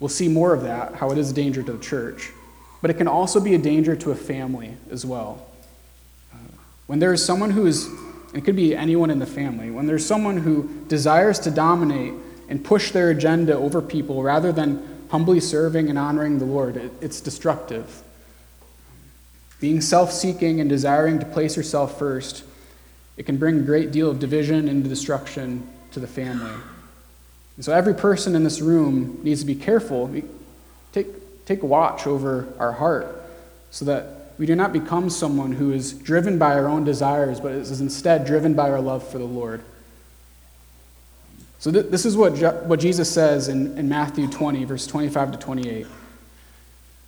We'll 0.00 0.08
see 0.08 0.28
more 0.28 0.54
of 0.54 0.62
that, 0.62 0.94
how 0.94 1.10
it 1.10 1.18
is 1.18 1.30
a 1.30 1.34
danger 1.34 1.62
to 1.62 1.72
the 1.74 1.78
church. 1.78 2.32
But 2.80 2.90
it 2.90 2.94
can 2.94 3.06
also 3.06 3.38
be 3.38 3.54
a 3.54 3.58
danger 3.58 3.94
to 3.96 4.10
a 4.10 4.14
family 4.14 4.74
as 4.90 5.04
well. 5.04 5.46
Uh, 6.32 6.38
when 6.86 6.98
there 6.98 7.12
is 7.12 7.24
someone 7.24 7.50
who 7.50 7.66
is, 7.66 7.86
it 8.34 8.44
could 8.44 8.56
be 8.56 8.76
anyone 8.76 9.10
in 9.10 9.18
the 9.18 9.26
family, 9.26 9.70
when 9.70 9.86
there's 9.86 10.06
someone 10.06 10.36
who 10.36 10.68
desires 10.88 11.38
to 11.40 11.50
dominate 11.50 12.14
and 12.48 12.64
push 12.64 12.92
their 12.92 13.10
agenda 13.10 13.56
over 13.56 13.82
people 13.82 14.22
rather 14.22 14.52
than 14.52 15.06
humbly 15.10 15.40
serving 15.40 15.88
and 15.88 15.98
honoring 15.98 16.38
the 16.38 16.44
Lord, 16.44 16.76
it, 16.76 16.92
it's 17.00 17.20
destructive. 17.20 18.02
Being 19.60 19.80
self 19.80 20.12
seeking 20.12 20.60
and 20.60 20.70
desiring 20.70 21.18
to 21.18 21.26
place 21.26 21.56
yourself 21.56 21.98
first, 21.98 22.44
it 23.16 23.26
can 23.26 23.36
bring 23.36 23.58
a 23.58 23.62
great 23.62 23.90
deal 23.90 24.08
of 24.08 24.18
division 24.18 24.68
and 24.68 24.82
destruction 24.88 25.68
to 25.92 26.00
the 26.00 26.06
family. 26.06 26.52
And 27.56 27.64
so 27.64 27.72
every 27.72 27.94
person 27.94 28.34
in 28.34 28.44
this 28.44 28.60
room 28.60 29.20
needs 29.22 29.40
to 29.40 29.46
be 29.46 29.54
careful. 29.54 30.10
Take, 30.92 31.44
take 31.44 31.62
watch 31.62 32.06
over 32.06 32.48
our 32.58 32.72
heart 32.72 33.22
so 33.70 33.84
that 33.84 34.19
we 34.40 34.46
do 34.46 34.56
not 34.56 34.72
become 34.72 35.10
someone 35.10 35.52
who 35.52 35.70
is 35.70 35.92
driven 35.92 36.38
by 36.38 36.54
our 36.54 36.66
own 36.66 36.82
desires, 36.82 37.38
but 37.40 37.52
is 37.52 37.78
instead 37.82 38.24
driven 38.24 38.54
by 38.54 38.70
our 38.70 38.80
love 38.80 39.06
for 39.06 39.18
the 39.18 39.24
Lord. 39.24 39.60
So, 41.58 41.70
th- 41.70 41.90
this 41.90 42.06
is 42.06 42.16
what, 42.16 42.36
Je- 42.36 42.46
what 42.46 42.80
Jesus 42.80 43.10
says 43.10 43.48
in, 43.48 43.76
in 43.76 43.86
Matthew 43.86 44.28
20, 44.28 44.64
verse 44.64 44.86
25 44.86 45.32
to 45.32 45.38
28. 45.38 45.86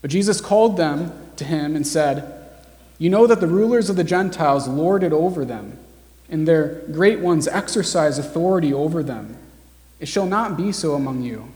But 0.02 0.10
Jesus 0.10 0.42
called 0.42 0.76
them 0.76 1.10
to 1.36 1.44
him 1.44 1.74
and 1.74 1.86
said, 1.86 2.50
You 2.98 3.08
know 3.08 3.26
that 3.26 3.40
the 3.40 3.46
rulers 3.46 3.88
of 3.88 3.96
the 3.96 4.04
Gentiles 4.04 4.68
lord 4.68 5.02
it 5.02 5.14
over 5.14 5.46
them, 5.46 5.78
and 6.28 6.46
their 6.46 6.82
great 6.92 7.20
ones 7.20 7.48
exercise 7.48 8.18
authority 8.18 8.74
over 8.74 9.02
them. 9.02 9.38
It 10.00 10.06
shall 10.06 10.26
not 10.26 10.58
be 10.58 10.70
so 10.70 10.92
among 10.92 11.22
you. 11.22 11.50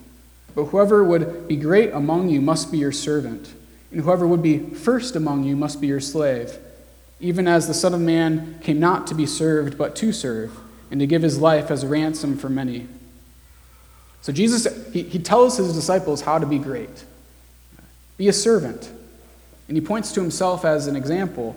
But 0.55 0.65
whoever 0.69 1.05
would 1.05 1.47
be 1.47 1.57
great 1.57 1.91
among 1.91 2.31
you 2.31 2.41
must 2.41 2.73
be 2.73 2.79
your 2.79 2.93
servant, 2.93 3.53
and 3.91 4.01
whoever 4.01 4.27
would 4.27 4.43
be 4.43 4.59
first 4.59 5.17
among 5.17 5.45
you 5.45 5.57
must 5.57 5.81
be 5.81 5.87
your 5.87 6.01
slave, 6.01 6.59
even 7.21 7.49
as 7.49 7.67
the 7.67 7.75
Son 7.75 7.95
of 7.95 8.01
Man 8.01 8.59
came 8.63 8.81
not 8.81 9.07
to 9.07 9.15
be 9.15 9.27
served, 9.27 9.79
but 9.79 9.97
to 9.97 10.13
serve, 10.13 10.57
and 10.91 11.01
to 11.01 11.07
give 11.07 11.23
his 11.23 11.39
life 11.39 11.71
as 11.71 11.83
a 11.83 11.87
ransom 11.87 12.37
for 12.37 12.49
many. 12.49 12.89
So 14.23 14.33
Jesus, 14.33 14.67
he, 14.93 15.03
he 15.03 15.19
tells 15.19 15.57
his 15.57 15.73
disciples 15.73 16.21
how 16.21 16.39
to 16.39 16.47
be 16.47 16.59
great. 16.59 17.05
Be 18.17 18.29
a 18.29 18.33
servant. 18.33 18.91
And 19.69 19.77
he 19.77 19.81
points 19.81 20.13
to 20.13 20.21
himself 20.21 20.65
as 20.65 20.87
an 20.87 20.97
example. 20.97 21.57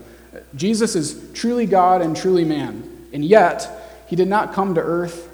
Jesus 0.56 0.96
is 0.96 1.32
truly 1.34 1.66
God 1.66 2.02
and 2.02 2.16
truly 2.16 2.46
man, 2.46 3.08
and 3.14 3.26
yet 3.26 3.70
he 4.08 4.16
did 4.16 4.28
not 4.28 4.54
come 4.54 4.76
to 4.76 4.82
earth 4.82 5.30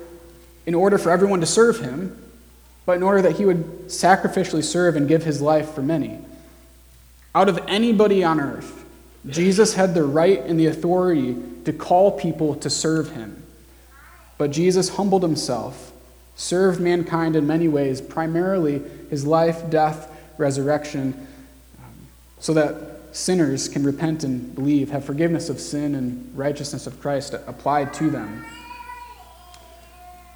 in 0.65 0.73
order 0.73 0.97
for 0.97 1.12
everyone 1.12 1.39
to 1.41 1.45
serve 1.45 1.79
him, 1.79 2.21
but 2.86 2.97
in 2.97 3.03
order 3.03 3.21
that 3.21 3.34
he 3.34 3.45
would 3.45 3.88
sacrificially 3.88 4.63
serve 4.63 4.95
and 4.95 5.08
give 5.08 5.23
his 5.23 5.41
life 5.41 5.71
for 5.73 5.81
many. 5.81 6.19
Out 7.36 7.50
of 7.50 7.60
anybody 7.67 8.24
on 8.24 8.39
earth, 8.39 8.86
Jesus 9.28 9.76
had 9.76 9.93
the 9.93 10.04
right 10.04 10.39
and 10.39 10.60
the 10.60 10.67
authority 10.67 11.36
to 11.65 11.74
call 11.74 12.17
people 12.17 12.56
to 12.56 12.69
serve 12.69 13.12
him. 13.12 13.43
But 14.38 14.52
Jesus 14.52 14.95
humbled 14.95 15.21
himself, 15.21 15.91
served 16.36 16.80
mankind 16.80 17.36
in 17.36 17.45
many 17.45 17.67
ways, 17.67 18.02
primarily 18.02 18.82
his 19.10 19.28
life, 19.28 19.69
death, 19.69 20.12
resurrection, 20.38 21.28
so 22.39 22.54
that 22.54 22.76
sinners 23.12 23.67
can 23.67 23.84
repent 23.84 24.24
and 24.24 24.56
believe, 24.56 24.89
have 24.89 25.06
forgiveness 25.06 25.50
of 25.50 25.60
sin 25.60 25.93
and 25.93 26.32
righteousness 26.36 26.88
of 26.88 27.00
Christ 27.00 27.34
applied 27.34 27.93
to 27.95 28.10
them 28.10 28.45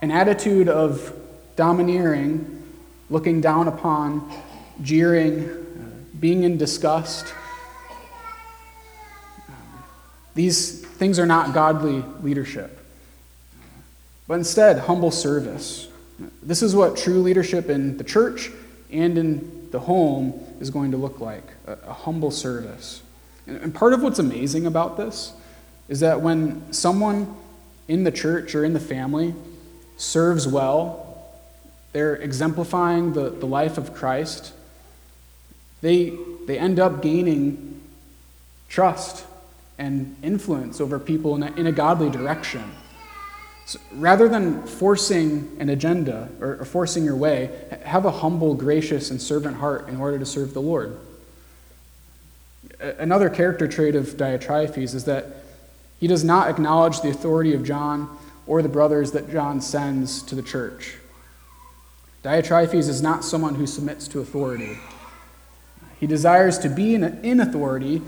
an 0.01 0.11
attitude 0.11 0.69
of 0.69 1.13
domineering, 1.55 2.63
looking 3.09 3.41
down 3.41 3.67
upon, 3.67 4.31
jeering, 4.81 5.58
being 6.19 6.43
in 6.43 6.57
disgust. 6.57 7.33
These 10.35 10.85
things 10.85 11.19
are 11.19 11.25
not 11.25 11.53
godly 11.53 12.03
leadership, 12.21 12.79
but 14.27 14.35
instead, 14.35 14.79
humble 14.79 15.11
service. 15.11 15.87
This 16.43 16.61
is 16.61 16.75
what 16.75 16.97
true 16.97 17.21
leadership 17.21 17.69
in 17.69 17.97
the 17.97 18.03
church 18.03 18.51
and 18.91 19.17
in 19.17 19.69
the 19.71 19.79
home 19.79 20.33
is 20.59 20.69
going 20.69 20.91
to 20.91 20.97
look 20.97 21.19
like 21.19 21.43
a, 21.67 21.93
humble 21.93 22.31
service. 22.31 23.01
And, 23.47 23.57
and 23.57 23.73
part 23.73 23.93
of 23.93 24.01
what's 24.01 24.19
amazing 24.19 24.65
about 24.65 24.97
this 24.97 25.33
is 25.87 25.99
that 26.01 26.21
when 26.21 26.71
someone 26.73 27.35
in 27.87 28.03
the 28.03 28.11
church 28.11 28.55
or 28.55 28.63
in 28.65 28.73
the 28.73 28.79
family 28.79 29.33
serves 29.97 30.47
well, 30.47 31.05
they're 31.91 32.15
exemplifying 32.15 33.13
the, 33.13 33.29
the 33.29 33.45
life 33.45 33.77
of 33.77 33.93
Christ, 33.93 34.53
they, 35.81 36.17
they 36.45 36.57
end 36.57 36.79
up 36.79 37.01
gaining 37.01 37.81
trust 38.67 39.25
and 39.77 40.15
influence 40.21 40.81
over 40.81 40.99
people 40.99 41.35
in 41.35 41.43
a, 41.43 41.51
in 41.55 41.67
a 41.67 41.71
godly 41.71 42.09
direction. 42.09 42.63
So 43.65 43.79
rather 43.93 44.27
than 44.27 44.63
forcing 44.63 45.55
an 45.59 45.69
agenda 45.69 46.29
or, 46.41 46.57
or 46.57 46.65
forcing 46.65 47.05
your 47.05 47.15
way, 47.15 47.49
have 47.83 48.05
a 48.05 48.11
humble, 48.11 48.55
gracious, 48.55 49.11
and 49.11 49.21
servant 49.21 49.57
heart 49.57 49.87
in 49.87 49.97
order 49.97 50.19
to 50.19 50.25
serve 50.25 50.53
the 50.53 50.61
Lord. 50.61 50.99
Another 52.79 53.29
character 53.29 53.67
trait 53.67 53.95
of 53.95 54.05
Diotrephes 54.17 54.95
is 54.95 55.05
that 55.05 55.43
he 55.99 56.07
does 56.07 56.23
not 56.23 56.49
acknowledge 56.49 57.01
the 57.01 57.09
authority 57.09 57.53
of 57.53 57.63
John 57.63 58.17
or 58.47 58.61
the 58.61 58.69
brothers 58.69 59.11
that 59.11 59.29
John 59.31 59.61
sends 59.61 60.23
to 60.23 60.35
the 60.35 60.41
church. 60.41 60.95
Diotrephes 62.23 62.89
is 62.89 63.01
not 63.01 63.23
someone 63.23 63.55
who 63.55 63.67
submits 63.67 64.07
to 64.09 64.19
authority. 64.19 64.77
He 65.99 66.07
desires 66.07 66.57
to 66.59 66.69
be 66.69 66.95
in, 66.95 67.39
authority 67.39 68.01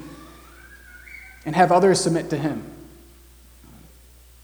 and 1.46 1.56
have 1.56 1.72
others 1.72 2.00
submit 2.00 2.30
to 2.30 2.38
him. 2.38 2.64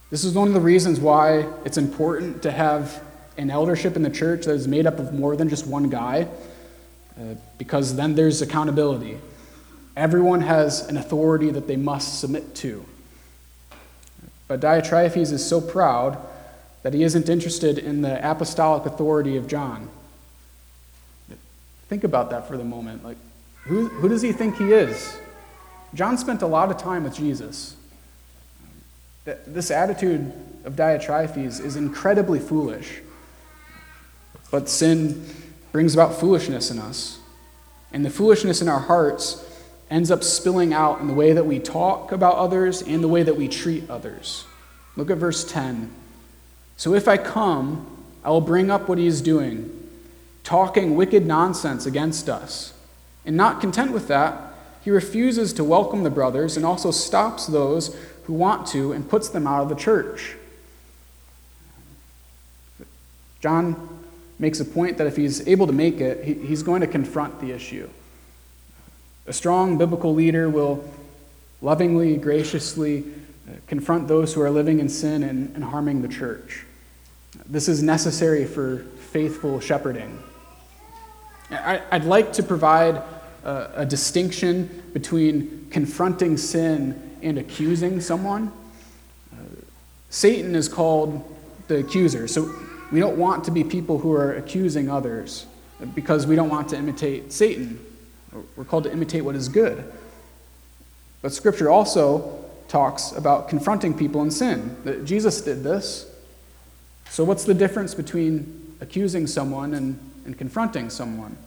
This 0.10 0.24
is 0.24 0.34
one 0.34 0.48
of 0.48 0.54
the 0.54 0.62
reasons 0.62 1.00
why 1.00 1.48
it's 1.66 1.78
important 1.78 2.44
to 2.44 2.52
have 2.52 3.04
an 3.38 3.50
eldership 3.50 3.96
in 3.96 4.04
the 4.04 4.10
church 4.10 4.46
that 4.46 4.54
is 4.54 4.68
made 4.68 4.88
up 4.88 5.00
of 5.00 5.14
more 5.14 5.36
than 5.36 5.48
just 5.48 5.68
one 5.68 5.90
guy, 5.90 6.28
uh, 7.20 7.36
because 7.58 7.96
then 7.96 8.16
there's 8.16 8.42
accountability. 8.42 9.18
Everyone 9.96 10.42
has 10.42 10.88
an 10.88 10.98
authority 10.98 11.50
that 11.52 11.68
they 11.68 11.76
must 11.76 12.20
submit 12.20 12.56
to. 12.56 12.86
But 14.48 14.60
Diotrephes 14.60 15.32
is 15.32 15.46
so 15.46 15.60
proud 15.60 16.18
that 16.84 16.94
he 16.94 17.04
isn't 17.04 17.30
interested 17.30 17.78
in 17.78 18.02
the 18.02 18.30
apostolic 18.30 18.86
authority 18.86 19.36
of 19.38 19.48
John. 19.48 19.90
Think 21.90 22.04
about 22.04 22.30
that 22.32 22.48
for 22.48 22.58
the 22.58 22.64
moment. 22.64 23.04
Like, 23.04 23.18
who, 23.67 23.88
who 23.88 24.08
does 24.08 24.21
he 24.21 24.32
think 24.32 24.58
he 24.58 24.71
is? 24.71 25.19
John 25.93 26.17
spent 26.17 26.41
a 26.41 26.47
lot 26.47 26.71
of 26.71 26.77
time 26.77 27.03
with 27.03 27.15
Jesus. 27.15 27.75
This 29.45 29.71
attitude 29.71 30.32
of 30.63 30.73
Diotrephes 30.75 31.63
is 31.63 31.75
incredibly 31.75 32.39
foolish. 32.39 33.01
But 34.51 34.69
sin 34.69 35.25
brings 35.71 35.93
about 35.93 36.15
foolishness 36.15 36.71
in 36.71 36.80
us. 36.80 37.19
And 37.91 38.06
the 38.06 38.10
foolishness 38.10 38.62
in 38.62 38.69
our 38.69 38.80
hearts 38.80 39.43
ends 39.89 40.12
up 40.12 40.23
spilling 40.23 40.73
out 40.73 40.99
in 40.99 41.08
the 41.08 41.13
way 41.13 41.34
that 41.34 41.45
we 41.45 41.60
talk 41.60 42.12
about 42.12 42.36
others 42.36 42.82
and 42.82 43.03
the 43.03 43.08
way 43.08 43.23
that 43.23 43.36
we 43.36 43.47
treat 43.47 43.89
others. 43.89 44.45
Look 44.95 45.10
at 45.10 45.17
verse 45.17 45.49
10. 45.49 45.91
So 46.77 46.93
if 46.93 47.08
I 47.08 47.17
come, 47.17 47.86
I 48.23 48.30
will 48.30 48.41
bring 48.41 48.69
up 48.69 48.88
what 48.88 48.97
he 48.97 49.08
is 49.08 49.21
doing, 49.21 49.89
talking 50.43 50.95
wicked 50.95 51.25
nonsense 51.25 51.86
against 51.86 52.30
us. 52.30 52.73
And 53.28 53.36
not 53.36 53.60
content 53.60 53.92
with 53.92 54.08
that, 54.08 54.42
he 54.84 54.90
refuses 54.90 55.52
to 55.54 55.63
welcome 55.66 56.04
the 56.04 56.10
brothers 56.10 56.56
and 56.56 56.66
also 56.66 56.92
stops 56.92 57.46
those 57.46 57.94
who 58.24 58.34
want 58.34 58.66
to 58.68 58.94
and 58.94 59.08
puts 59.08 59.28
them 59.28 59.46
out 59.46 59.62
of 59.62 59.70
the 59.70 59.76
church. 59.76 60.38
John 63.42 64.06
makes 64.40 64.62
a 64.62 64.66
point 64.66 64.98
that 64.98 65.08
if 65.08 65.18
he's 65.18 65.46
able 65.46 65.68
to 65.68 65.74
make 65.74 66.00
it, 66.00 66.24
he's 66.24 66.63
going 66.63 66.80
to 66.82 66.88
confront 66.88 67.42
the 67.42 67.52
issue. 67.52 67.90
A 69.28 69.34
strong 69.34 69.78
biblical 69.78 70.13
leader 70.13 70.50
will 70.50 70.90
lovingly, 71.62 72.16
graciously 72.16 73.04
uh, 73.48 73.56
confront 73.68 74.08
those 74.08 74.34
who 74.34 74.42
are 74.42 74.50
living 74.50 74.80
in 74.80 74.88
sin 74.88 75.24
and, 75.24 75.54
and 75.54 75.66
harming 75.66 76.02
the 76.02 76.08
church. 76.08 76.66
This 77.46 77.68
is 77.68 77.84
necessary 77.84 78.46
for 78.46 78.86
faithful 79.12 79.60
shepherding. 79.60 80.18
I, 81.50 81.82
would 81.92 82.06
like 82.06 82.34
to 82.34 82.44
provide 82.44 83.02
a, 83.48 83.72
a 83.78 83.86
distinction 83.86 84.84
between 84.94 85.68
confronting 85.72 86.38
sin 86.38 87.18
and 87.24 87.40
accusing 87.40 88.02
someone. 88.02 88.52
Uh, 89.34 89.38
Satan 90.10 90.54
is 90.54 90.68
called 90.68 91.24
the 91.68 91.78
accuser. 91.78 92.28
So 92.28 92.54
we 92.92 93.00
don't 93.00 93.18
want 93.18 93.46
to 93.46 93.52
be 93.52 93.64
people 93.64 93.98
who 93.98 94.12
are 94.14 94.34
accusing 94.36 94.90
others 94.90 95.46
because 95.96 96.28
we 96.28 96.36
don't 96.36 96.50
want 96.50 96.70
to 96.70 96.78
imitate 96.78 97.32
Satan. 97.32 97.80
We're 98.56 98.66
called 98.66 98.84
to 98.84 98.92
imitate 98.92 99.24
what 99.24 99.36
is 99.36 99.48
good. 99.48 99.84
But 101.22 101.34
Scripture 101.34 101.70
also 101.70 102.46
talks 102.68 103.14
about 103.14 103.48
confronting 103.48 103.98
people 103.98 104.22
in 104.22 104.30
sin. 104.30 105.06
Jesus 105.06 105.42
did 105.42 105.64
this. 105.64 106.06
So, 107.10 107.24
what's 107.24 107.46
the 107.46 107.54
difference 107.54 107.96
between 107.96 108.76
accusing 108.82 109.26
someone 109.28 109.74
and, 109.74 109.98
and 110.26 110.38
confronting 110.38 110.90
someone? 110.90 111.38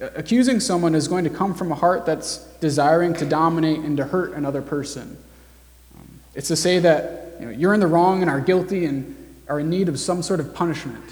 Accusing 0.00 0.60
someone 0.60 0.94
is 0.94 1.08
going 1.08 1.24
to 1.24 1.30
come 1.30 1.54
from 1.54 1.72
a 1.72 1.74
heart 1.74 2.06
that's 2.06 2.38
desiring 2.60 3.14
to 3.14 3.26
dominate 3.26 3.80
and 3.80 3.96
to 3.96 4.04
hurt 4.04 4.32
another 4.32 4.62
person. 4.62 5.16
It's 6.34 6.48
to 6.48 6.56
say 6.56 6.78
that 6.78 7.34
you 7.40 7.46
know, 7.46 7.52
you're 7.52 7.74
in 7.74 7.80
the 7.80 7.88
wrong 7.88 8.22
and 8.22 8.30
are 8.30 8.40
guilty 8.40 8.84
and 8.84 9.16
are 9.48 9.58
in 9.58 9.70
need 9.70 9.88
of 9.88 9.98
some 9.98 10.22
sort 10.22 10.38
of 10.38 10.54
punishment. 10.54 11.04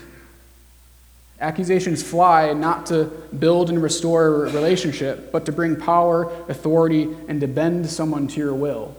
Accusations 1.41 2.03
fly 2.03 2.53
not 2.53 2.87
to 2.87 3.05
build 3.39 3.69
and 3.69 3.83
restore 3.83 4.27
a 4.27 4.53
relationship, 4.53 5.33
but 5.33 5.45
to 5.47 5.53
bring 5.53 5.77
power, 5.77 6.25
authority, 6.49 7.15
and 7.29 7.41
to 7.41 7.49
bend 7.49 7.91
someone 7.91 8.29
to 8.29 8.41
your 8.41 8.55
will. 8.55 8.97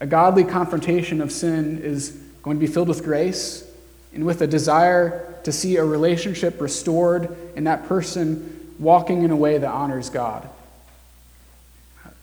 A 0.00 0.06
godly 0.06 0.44
confrontation 0.44 1.20
of 1.20 1.30
sin 1.30 1.78
is 1.78 2.10
going 2.42 2.56
to 2.56 2.60
be 2.60 2.70
filled 2.70 2.88
with 2.88 3.04
grace 3.04 3.64
and 4.12 4.26
with 4.26 4.42
a 4.42 4.46
desire 4.46 5.31
to 5.44 5.52
see 5.52 5.76
a 5.76 5.84
relationship 5.84 6.60
restored 6.60 7.36
and 7.56 7.66
that 7.66 7.86
person 7.86 8.74
walking 8.78 9.22
in 9.22 9.30
a 9.30 9.36
way 9.36 9.58
that 9.58 9.70
honors 9.70 10.10
God. 10.10 10.48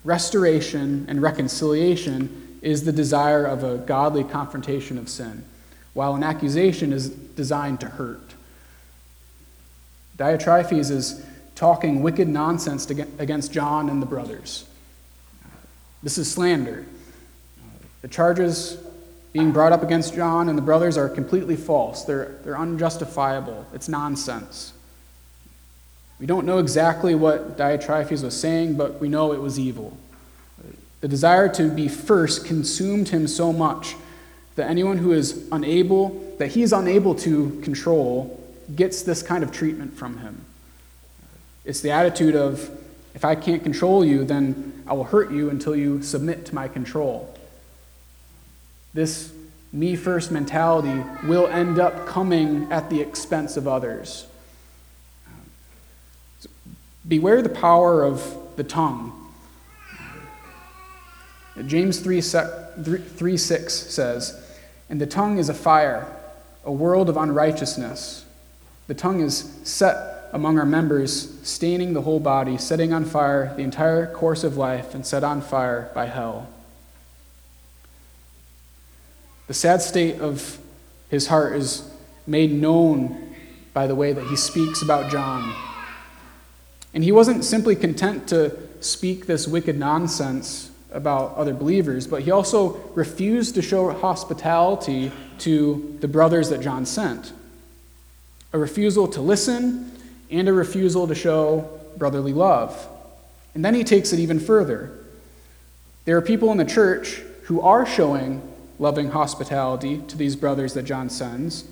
Restoration 0.04 1.06
and 1.08 1.22
reconciliation 1.22 2.58
is 2.62 2.84
the 2.84 2.92
desire 2.92 3.46
of 3.46 3.64
a 3.64 3.78
godly 3.78 4.24
confrontation 4.24 4.98
of 4.98 5.10
sin, 5.10 5.44
while 5.94 6.16
an 6.16 6.24
accusation 6.24 6.92
is 6.92 7.10
designed 7.10 7.80
to 7.82 7.88
hurt. 7.88 8.34
Diotrephes 10.18 10.92
is 10.92 11.26
talking 11.56 12.02
wicked 12.02 12.28
nonsense 12.28 12.90
against 12.90 13.54
John 13.54 13.90
and 13.90 14.02
the 14.02 14.06
brothers. 14.06 14.66
This 16.04 16.18
is 16.18 16.32
slander. 16.32 16.86
The 18.02 18.08
charges 18.08 18.78
being 19.32 19.52
brought 19.52 19.72
up 19.72 19.84
against 19.84 20.16
John 20.16 20.50
and 20.50 20.58
the 20.58 20.62
brothers 20.62 20.98
are 20.98 21.08
completely 21.08 21.56
false. 21.56 22.04
They're, 22.04 22.36
they're 22.44 22.58
unjustifiable. 22.58 23.66
It's 23.74 23.88
nonsense. 23.88 24.74
We 26.20 26.26
don't 26.26 26.46
know 26.46 26.58
exactly 26.58 27.16
what 27.16 27.58
Diotrephes 27.58 28.24
was 28.24 28.40
saying, 28.40 28.76
but 28.76 29.00
we 29.00 29.08
know 29.08 29.32
it 29.32 29.42
was 29.42 29.60
evil. 29.60 29.98
The 31.02 31.08
desire 31.08 31.48
to 31.54 31.70
be 31.70 31.88
first 31.88 32.46
consumed 32.46 33.10
him 33.10 33.28
so 33.28 33.54
much 33.54 33.96
that 34.56 34.70
anyone 34.70 34.98
who 34.98 35.14
is 35.14 35.48
unable, 35.52 36.36
that 36.38 36.48
he 36.48 36.62
is 36.62 36.74
unable 36.74 37.16
to 37.16 37.62
control, 37.62 38.36
gets 38.76 39.04
this 39.04 39.24
kind 39.24 39.44
of 39.44 39.52
treatment 39.52 39.94
from 39.94 40.18
him. 40.18 40.44
It's 41.64 41.80
the 41.80 41.92
attitude 41.92 42.36
of, 42.36 42.70
if 43.16 43.24
I 43.24 43.36
can't 43.36 43.64
control 43.64 44.04
you, 44.04 44.26
then 44.26 44.84
I 44.86 44.94
will 44.94 45.06
hurt 45.06 45.32
you 45.32 45.50
until 45.50 45.76
you 45.76 46.02
submit 46.02 46.46
to 46.48 46.56
my 46.56 46.68
control. 46.68 47.34
This 48.94 49.32
me 49.72 49.96
first 49.96 50.32
mentality 50.32 51.04
will 51.28 51.48
end 51.48 51.80
up 51.80 52.08
coming 52.08 52.72
at 52.72 52.90
the 52.90 53.02
expense 53.02 53.56
of 53.56 53.68
others. 53.68 54.26
Beware 57.08 57.42
the 57.42 57.50
power 57.50 58.04
of 58.04 58.38
the 58.56 58.64
tongue. 58.64 59.16
James 61.66 62.00
3, 62.00 62.22
3 62.22 63.38
6 63.38 63.74
says, 63.74 64.42
And 64.90 65.00
the 65.00 65.06
tongue 65.06 65.38
is 65.38 65.50
a 65.50 65.54
fire, 65.54 66.08
a 66.64 66.72
world 66.72 67.10
of 67.10 67.18
unrighteousness. 67.18 68.26
The 68.88 68.94
tongue 68.94 69.22
is 69.22 69.52
set 69.64 70.30
among 70.32 70.58
our 70.58 70.66
members, 70.66 71.40
staining 71.48 71.94
the 71.94 72.02
whole 72.02 72.20
body, 72.20 72.58
setting 72.58 72.94
on 72.94 73.06
fire 73.06 73.54
the 73.56 73.64
entire 73.64 74.12
course 74.12 74.44
of 74.44 74.58
life, 74.58 74.96
and 74.96 75.06
set 75.06 75.24
on 75.24 75.42
fire 75.42 75.92
by 75.94 76.06
hell. 76.06 76.48
The 79.50 79.56
sad 79.56 79.82
state 79.82 80.22
of 80.22 80.60
his 81.10 81.26
heart 81.26 81.56
is 81.56 81.92
made 82.28 82.52
known 82.52 83.34
by 83.74 83.88
the 83.88 83.96
way 83.96 84.14
that 84.14 84.28
he 84.28 84.36
speaks 84.36 84.84
about 84.84 85.10
John. 85.12 85.56
And 86.94 87.04
he 87.04 87.12
wasn't 87.12 87.44
simply 87.44 87.76
content 87.76 88.28
to 88.28 88.56
speak 88.80 89.26
this 89.26 89.48
wicked 89.48 89.76
nonsense 89.76 90.70
about 90.92 91.34
other 91.36 91.56
believers, 91.56 92.06
but 92.06 92.22
he 92.22 92.30
also 92.30 92.74
refused 92.94 93.56
to 93.56 93.64
show 93.64 93.90
hospitality 93.90 95.12
to 95.40 95.98
the 96.00 96.08
brothers 96.08 96.50
that 96.50 96.62
John 96.62 96.86
sent 96.86 97.34
a 98.54 98.60
refusal 98.60 99.08
to 99.08 99.22
listen 99.22 99.92
and 100.30 100.48
a 100.48 100.54
refusal 100.54 101.08
to 101.08 101.16
show 101.16 101.82
brotherly 101.98 102.34
love. 102.34 102.88
And 103.56 103.66
then 103.66 103.74
he 103.74 103.84
takes 103.84 104.14
it 104.14 104.20
even 104.20 104.40
further. 104.40 104.92
There 106.06 106.18
are 106.18 106.22
people 106.22 106.52
in 106.52 106.60
the 106.60 106.66
church 106.66 107.24
who 107.46 107.62
are 107.62 107.88
showing 107.88 108.44
loving 108.80 109.12
hospitality 109.12 110.00
to 110.08 110.18
these 110.18 110.36
brothers 110.36 110.74
that 110.74 110.84
John 110.84 111.10
sends, 111.10 111.66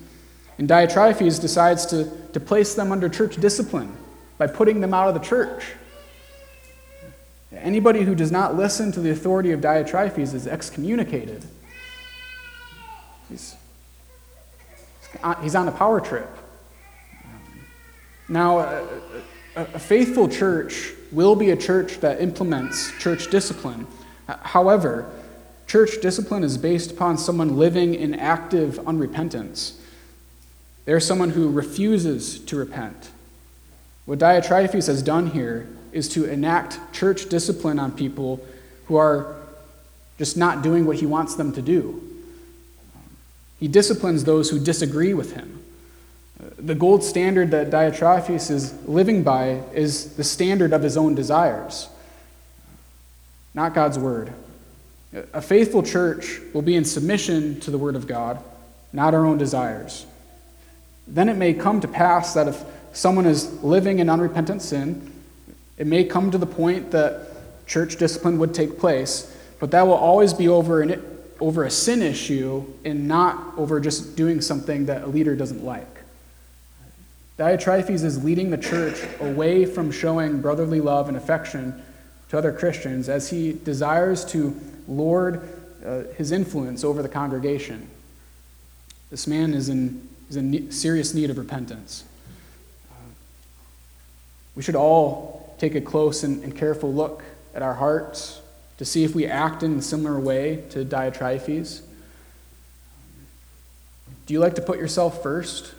and 0.58 0.68
Diotrephes 0.68 1.40
decides 1.40 1.86
to, 1.86 2.10
to 2.32 2.40
place 2.40 2.74
them 2.74 2.92
under 2.92 3.08
church 3.08 3.36
discipline 3.36 3.96
by 4.36 4.46
putting 4.46 4.80
them 4.80 4.92
out 4.94 5.08
of 5.08 5.14
the 5.14 5.20
church. 5.20 5.72
Anybody 7.50 8.02
who 8.02 8.14
does 8.14 8.30
not 8.30 8.56
listen 8.56 8.92
to 8.92 9.00
the 9.00 9.10
authority 9.10 9.52
of 9.52 9.60
Diotrephes 9.60 10.34
is 10.34 10.46
excommunicated. 10.46 11.44
He's, 13.30 13.56
he's 15.42 15.54
on 15.54 15.66
a 15.68 15.72
power 15.72 16.00
trip. 16.00 16.28
Now, 18.28 18.58
a, 18.58 18.86
a 19.56 19.78
faithful 19.78 20.28
church 20.28 20.92
will 21.10 21.34
be 21.34 21.50
a 21.50 21.56
church 21.56 22.00
that 22.00 22.20
implements 22.20 22.92
church 22.98 23.30
discipline. 23.30 23.86
However, 24.26 25.10
church 25.68 26.00
discipline 26.00 26.42
is 26.42 26.58
based 26.58 26.90
upon 26.90 27.18
someone 27.18 27.56
living 27.56 27.94
in 27.94 28.14
active 28.14 28.76
unrepentance. 28.86 29.74
There's 30.86 31.06
someone 31.06 31.30
who 31.30 31.50
refuses 31.50 32.38
to 32.40 32.56
repent. 32.56 33.10
What 34.06 34.18
Diotrephes 34.18 34.86
has 34.86 35.02
done 35.02 35.28
here 35.28 35.68
is 35.92 36.08
to 36.10 36.24
enact 36.24 36.94
church 36.94 37.28
discipline 37.28 37.78
on 37.78 37.92
people 37.92 38.40
who 38.86 38.96
are 38.96 39.36
just 40.16 40.36
not 40.36 40.62
doing 40.62 40.86
what 40.86 40.96
he 40.96 41.06
wants 41.06 41.34
them 41.34 41.52
to 41.52 41.62
do. 41.62 42.02
He 43.60 43.68
disciplines 43.68 44.24
those 44.24 44.48
who 44.48 44.58
disagree 44.58 45.12
with 45.12 45.34
him. 45.34 45.62
The 46.56 46.74
gold 46.74 47.04
standard 47.04 47.50
that 47.50 47.70
Diotrephes 47.70 48.50
is 48.50 48.72
living 48.86 49.22
by 49.22 49.62
is 49.74 50.14
the 50.16 50.24
standard 50.24 50.72
of 50.72 50.82
his 50.82 50.96
own 50.96 51.14
desires, 51.14 51.88
not 53.52 53.74
God's 53.74 53.98
word. 53.98 54.32
A 55.12 55.40
faithful 55.40 55.82
church 55.82 56.38
will 56.52 56.62
be 56.62 56.76
in 56.76 56.84
submission 56.84 57.60
to 57.60 57.70
the 57.70 57.78
word 57.78 57.96
of 57.96 58.06
God, 58.06 58.42
not 58.92 59.14
our 59.14 59.24
own 59.24 59.38
desires. 59.38 60.04
Then 61.06 61.30
it 61.30 61.36
may 61.36 61.54
come 61.54 61.80
to 61.80 61.88
pass 61.88 62.34
that 62.34 62.48
if 62.48 62.62
someone 62.92 63.24
is 63.24 63.62
living 63.62 64.00
in 64.00 64.10
unrepentant 64.10 64.60
sin, 64.60 65.12
it 65.78 65.86
may 65.86 66.04
come 66.04 66.30
to 66.30 66.38
the 66.38 66.46
point 66.46 66.90
that 66.90 67.28
church 67.66 67.96
discipline 67.96 68.38
would 68.38 68.52
take 68.52 68.78
place, 68.78 69.34
but 69.60 69.70
that 69.70 69.86
will 69.86 69.94
always 69.94 70.34
be 70.34 70.48
over, 70.48 70.82
an, 70.82 71.02
over 71.40 71.64
a 71.64 71.70
sin 71.70 72.02
issue 72.02 72.64
and 72.84 73.08
not 73.08 73.56
over 73.56 73.80
just 73.80 74.14
doing 74.14 74.42
something 74.42 74.86
that 74.86 75.04
a 75.04 75.06
leader 75.06 75.34
doesn't 75.34 75.64
like. 75.64 75.86
Diotrephes 77.38 78.02
is 78.02 78.22
leading 78.24 78.50
the 78.50 78.58
church 78.58 79.00
away 79.20 79.64
from 79.64 79.90
showing 79.90 80.40
brotherly 80.40 80.80
love 80.80 81.08
and 81.08 81.16
affection 81.16 81.82
to 82.28 82.36
other 82.36 82.52
Christians 82.52 83.08
as 83.08 83.30
he 83.30 83.52
desires 83.52 84.24
to 84.26 84.58
lord 84.88 85.46
uh, 85.84 86.02
his 86.16 86.32
influence 86.32 86.82
over 86.82 87.02
the 87.02 87.08
congregation. 87.08 87.88
This 89.10 89.26
man 89.26 89.54
is 89.54 89.68
in, 89.68 90.08
is 90.28 90.36
in 90.36 90.72
serious 90.72 91.14
need 91.14 91.30
of 91.30 91.38
repentance. 91.38 92.04
Uh, 92.90 92.94
we 94.54 94.62
should 94.62 94.74
all 94.74 95.56
take 95.58 95.74
a 95.74 95.80
close 95.80 96.24
and, 96.24 96.42
and, 96.42 96.56
careful 96.56 96.92
look 96.92 97.22
at 97.54 97.62
our 97.62 97.74
hearts 97.74 98.40
to 98.78 98.84
see 98.84 99.02
if 99.02 99.14
we 99.14 99.26
act 99.26 99.62
in 99.62 99.78
a 99.78 99.82
similar 99.82 100.18
way 100.18 100.64
to 100.70 100.84
Diotrephes. 100.84 101.82
Do 104.26 104.34
you 104.34 104.40
like 104.40 104.54
to 104.56 104.62
put 104.62 104.78
yourself 104.78 105.22
first? 105.22 105.72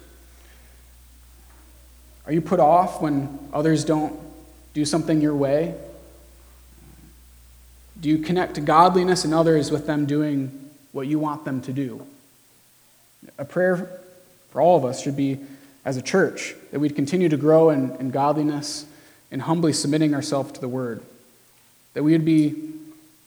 Are 2.26 2.34
you 2.34 2.42
put 2.42 2.60
off 2.60 3.02
when 3.02 3.40
others 3.54 3.86
don't 3.86 4.20
do 4.74 4.86
something 4.86 5.22
your 5.22 5.36
way? 5.36 5.76
Do 8.00 8.10
you 8.10 8.20
connect 8.20 8.64
godliness 8.64 9.26
in 9.26 9.34
others 9.34 9.72
with 9.72 9.86
them 9.88 10.06
doing 10.06 10.70
what 10.92 11.08
you 11.08 11.20
want 11.20 11.46
them 11.46 11.62
to 11.62 11.74
do? 11.74 12.06
A 13.38 13.46
prayer 13.46 14.00
for 14.52 14.62
all 14.62 14.78
of 14.78 14.86
us 14.86 15.02
should 15.02 15.18
be, 15.18 15.40
as 15.86 15.98
a 15.98 16.02
church, 16.02 16.56
that 16.72 16.80
we'd 16.80 16.96
continue 16.96 17.30
to 17.30 17.38
grow 17.38 17.70
in, 17.70 17.96
in 17.98 18.12
godliness 18.12 18.86
and 19.32 19.42
humbly 19.42 19.74
submitting 19.74 20.14
ourselves 20.14 20.52
to 20.52 20.62
the 20.62 20.68
Word. 20.68 21.02
That 21.94 22.04
we 22.04 22.12
would 22.12 22.26
be 22.26 22.56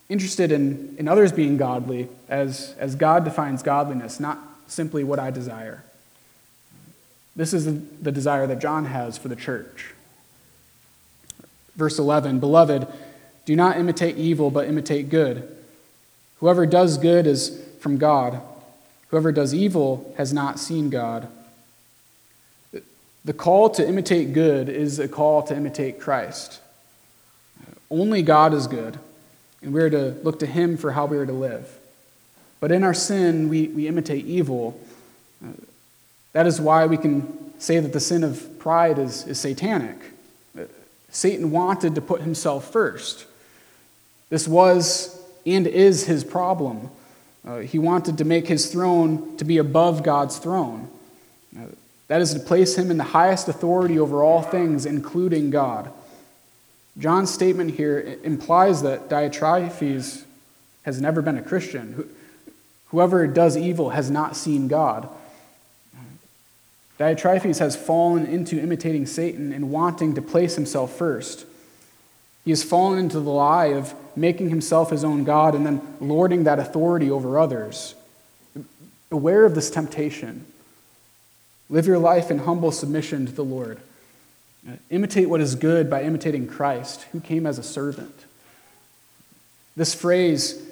interested 0.09 0.53
in, 0.53 0.95
in 0.99 1.09
others 1.09 1.33
being 1.33 1.57
godly 1.57 2.09
as, 2.29 2.75
as 2.79 2.95
God 2.95 3.25
defines 3.25 3.63
godliness, 3.63 4.21
not 4.21 4.39
simply 4.67 5.05
what 5.05 5.19
I 5.19 5.31
desire. 5.31 5.83
This 7.35 7.55
is 7.55 7.65
the 7.65 8.13
desire 8.13 8.47
that 8.47 8.59
John 8.59 8.85
has 8.87 9.17
for 9.17 9.29
the 9.29 9.37
church. 9.37 9.95
Verse 11.77 11.99
11 11.99 12.41
Beloved, 12.41 12.87
do 13.45 13.57
not 13.57 13.77
imitate 13.77 14.17
evil, 14.17 14.51
but 14.51 14.69
imitate 14.69 15.09
good. 15.09 15.49
Whoever 16.39 16.67
does 16.67 16.99
good 16.99 17.27
is 17.27 17.63
from 17.81 17.99
God. 17.99 18.41
Whoever 19.09 19.33
does 19.33 19.55
evil 19.55 20.13
has 20.17 20.33
not 20.33 20.59
seen 20.59 20.91
God. 20.91 21.29
The 23.25 23.33
call 23.33 23.71
to 23.71 23.87
imitate 23.87 24.33
good 24.33 24.69
is 24.69 24.99
a 24.99 25.07
call 25.07 25.43
to 25.45 25.57
imitate 25.57 26.01
Christ. 26.01 26.61
Only 27.91 28.23
God 28.23 28.55
is 28.55 28.67
good, 28.67 28.99
and 29.61 29.73
we 29.73 29.81
are 29.83 29.91
to 29.91 30.17
look 30.23 30.39
to 30.41 30.47
Him 30.47 30.77
for 30.77 30.93
how 30.93 31.07
we 31.07 31.17
are 31.19 31.27
to 31.27 31.33
live. 31.33 31.79
But 32.59 32.73
in 32.73 32.83
our 32.85 32.95
sin, 32.95 33.49
we, 33.49 33.69
we 33.69 33.87
imitate 33.87 34.25
evil. 34.25 34.81
That 36.33 36.47
is 36.47 36.61
why 36.61 36.87
we 36.87 36.97
can 36.97 37.61
say 37.61 37.79
that 37.79 37.93
the 37.93 38.01
sin 38.01 38.25
of 38.25 38.59
pride 38.59 38.99
is, 38.99 39.27
is 39.27 39.39
satanic. 39.39 39.97
Satan 41.11 41.51
wanted 41.51 41.95
to 41.95 42.01
put 42.01 42.23
himself 42.23 42.73
first. 42.73 43.27
This 44.33 44.49
was 44.49 45.23
and 45.45 45.67
is 45.67 46.07
his 46.07 46.25
problem. 46.25 46.89
Uh, 47.47 47.59
he 47.59 47.79
wanted 47.79 48.17
to 48.17 48.25
make 48.25 48.49
his 48.49 48.73
throne 48.73 49.37
to 49.37 49.45
be 49.45 49.59
above 49.59 50.03
God's 50.03 50.39
throne. 50.39 50.89
Uh, 51.55 51.67
that 52.09 52.23
is 52.23 52.33
to 52.33 52.41
place 52.41 52.79
him 52.79 52.91
in 52.91 52.97
the 52.97 53.05
highest 53.05 53.47
authority 53.49 53.99
over 53.99 54.23
all 54.23 54.41
things, 54.41 54.87
including 54.87 55.51
God. 55.51 55.93
John's 56.97 57.31
statement 57.31 57.75
here 57.75 58.17
implies 58.25 58.81
that 58.81 59.11
Diotrephes 59.11 60.25
has 60.85 60.99
never 60.99 61.21
been 61.21 61.37
a 61.37 61.43
Christian. 61.43 62.09
Whoever 62.87 63.27
does 63.27 63.55
evil 63.55 63.91
has 63.91 64.11
not 64.11 64.35
seen 64.35 64.67
God. 64.67 65.11
Diotrephes 66.99 67.59
has 67.59 67.77
fallen 67.77 68.25
into 68.25 68.59
imitating 68.59 69.05
Satan 69.05 69.53
and 69.53 69.71
wanting 69.71 70.15
to 70.15 70.23
place 70.23 70.55
himself 70.55 70.97
first. 70.97 71.45
He 72.45 72.51
has 72.51 72.63
fallen 72.63 72.99
into 72.99 73.21
the 73.21 73.31
lie 73.31 73.67
of 73.67 73.95
making 74.17 74.51
himself 74.51 74.91
his 74.91 75.05
own 75.05 75.25
God 75.25 75.55
and 75.55 75.65
then 75.65 75.81
lording 76.01 76.45
that 76.45 76.59
authority 76.59 77.11
over 77.11 77.39
others. 77.39 77.95
Aware 79.11 79.45
of 79.45 79.55
this 79.55 79.71
temptation. 79.71 80.47
Live 81.71 81.87
your 81.87 81.99
life 81.99 82.31
in 82.31 82.39
humble 82.39 82.73
submission 82.73 83.27
to 83.27 83.33
the 83.33 83.45
Lord. 83.45 83.81
Imitate 84.91 85.29
what 85.29 85.41
is 85.41 85.55
good 85.55 85.89
by 85.89 86.03
imitating 86.03 86.47
Christ, 86.47 87.03
who 87.13 87.21
came 87.21 87.47
as 87.47 87.59
a 87.59 87.63
servant. 87.63 88.15
This 89.77 89.95
phrase, 89.95 90.63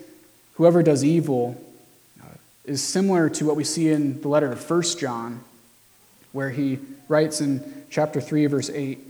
whoever 0.55 0.83
does 0.83 1.05
evil, 1.05 1.63
is 2.65 2.83
similar 2.83 3.29
to 3.31 3.47
what 3.47 3.57
we 3.57 3.65
see 3.65 3.89
in 3.89 4.21
the 4.21 4.29
letter 4.29 4.53
of 4.53 4.69
1 4.69 4.83
John, 4.99 5.43
where 6.33 6.51
he 6.51 6.79
writes 7.09 7.41
in 7.41 7.85
chapter 7.91 8.21
3, 8.21 8.47
verse 8.47 8.71
8 8.71 9.10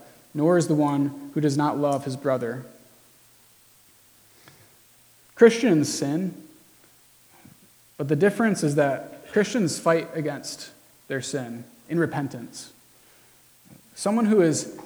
nor 0.33 0.57
is 0.57 0.67
the 0.67 0.75
one 0.75 1.31
who 1.33 1.41
does 1.41 1.57
not 1.57 1.77
love 1.77 2.05
his 2.05 2.15
brother. 2.15 2.65
Christians 5.35 5.93
sin, 5.93 6.33
but 7.97 8.07
the 8.07 8.15
difference 8.15 8.63
is 8.63 8.75
that 8.75 9.31
Christians 9.31 9.79
fight 9.79 10.09
against 10.13 10.71
their 11.07 11.21
sin 11.21 11.63
in 11.89 11.99
repentance. 11.99 12.71
Someone 13.95 14.25
who 14.25 14.41
is 14.41 14.77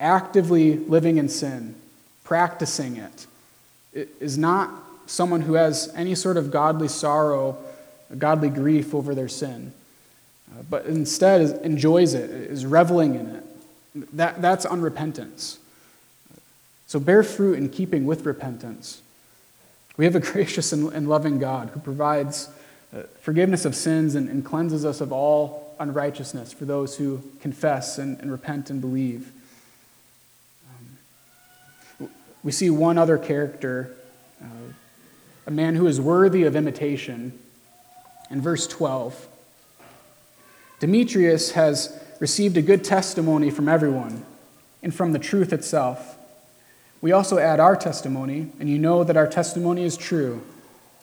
actively 0.00 0.76
living 0.76 1.16
in 1.16 1.28
sin, 1.28 1.74
practicing 2.22 2.96
it, 2.96 3.26
is 4.20 4.38
not 4.38 4.70
someone 5.06 5.42
who 5.42 5.54
has 5.54 5.92
any 5.94 6.14
sort 6.14 6.36
of 6.36 6.50
godly 6.50 6.88
sorrow, 6.88 7.56
godly 8.18 8.48
grief 8.48 8.94
over 8.94 9.14
their 9.14 9.28
sin. 9.28 9.72
uh, 10.54 10.62
but 10.68 10.86
instead 10.86 11.40
enjoys 11.62 12.14
it, 12.14 12.30
is 12.30 12.66
reveling 12.66 13.14
in 13.14 13.26
it. 13.26 13.43
That, 13.94 14.42
that's 14.42 14.66
unrepentance. 14.66 15.58
So 16.86 16.98
bear 17.00 17.22
fruit 17.22 17.58
in 17.58 17.68
keeping 17.68 18.06
with 18.06 18.26
repentance. 18.26 19.02
We 19.96 20.04
have 20.04 20.16
a 20.16 20.20
gracious 20.32 20.72
and, 20.72 20.92
and 20.92 21.08
loving 21.08 21.38
God 21.38 21.70
who 21.70 21.80
provides 21.80 22.48
uh, 22.94 23.02
forgiveness 23.20 23.64
of 23.64 23.74
sins 23.74 24.14
and, 24.14 24.28
and, 24.28 24.44
cleanses 24.44 24.84
us 24.84 25.00
of 25.00 25.12
all 25.12 25.74
unrighteousness 25.80 26.52
for 26.52 26.64
those 26.64 26.96
who 26.96 27.22
confess 27.40 27.98
and, 27.98 28.20
and 28.20 28.30
repent 28.30 28.70
and 28.70 28.80
believe. 28.80 29.32
Um, 32.00 32.08
we 32.44 32.52
see 32.52 32.70
one 32.70 32.98
other 32.98 33.18
character, 33.18 33.96
uh, 34.40 34.72
a 35.46 35.50
man 35.50 35.74
who 35.74 35.88
is 35.88 36.00
worthy 36.00 36.44
of 36.44 36.54
imitation, 36.54 37.36
in 38.30 38.40
verse 38.40 38.66
12. 38.66 39.28
Demetrius 40.80 41.52
has 41.52 42.03
received 42.20 42.56
a 42.56 42.62
good 42.62 42.84
testimony 42.84 43.50
from 43.50 43.68
everyone 43.68 44.24
and 44.82 44.94
from 44.94 45.12
the 45.12 45.18
truth 45.18 45.52
itself. 45.52 46.16
We 47.00 47.12
also 47.12 47.38
add 47.38 47.60
our 47.60 47.76
testimony, 47.76 48.50
and 48.58 48.68
you 48.68 48.78
know 48.78 49.04
that 49.04 49.16
our 49.16 49.26
testimony 49.26 49.84
is 49.84 49.96
true. 49.96 50.42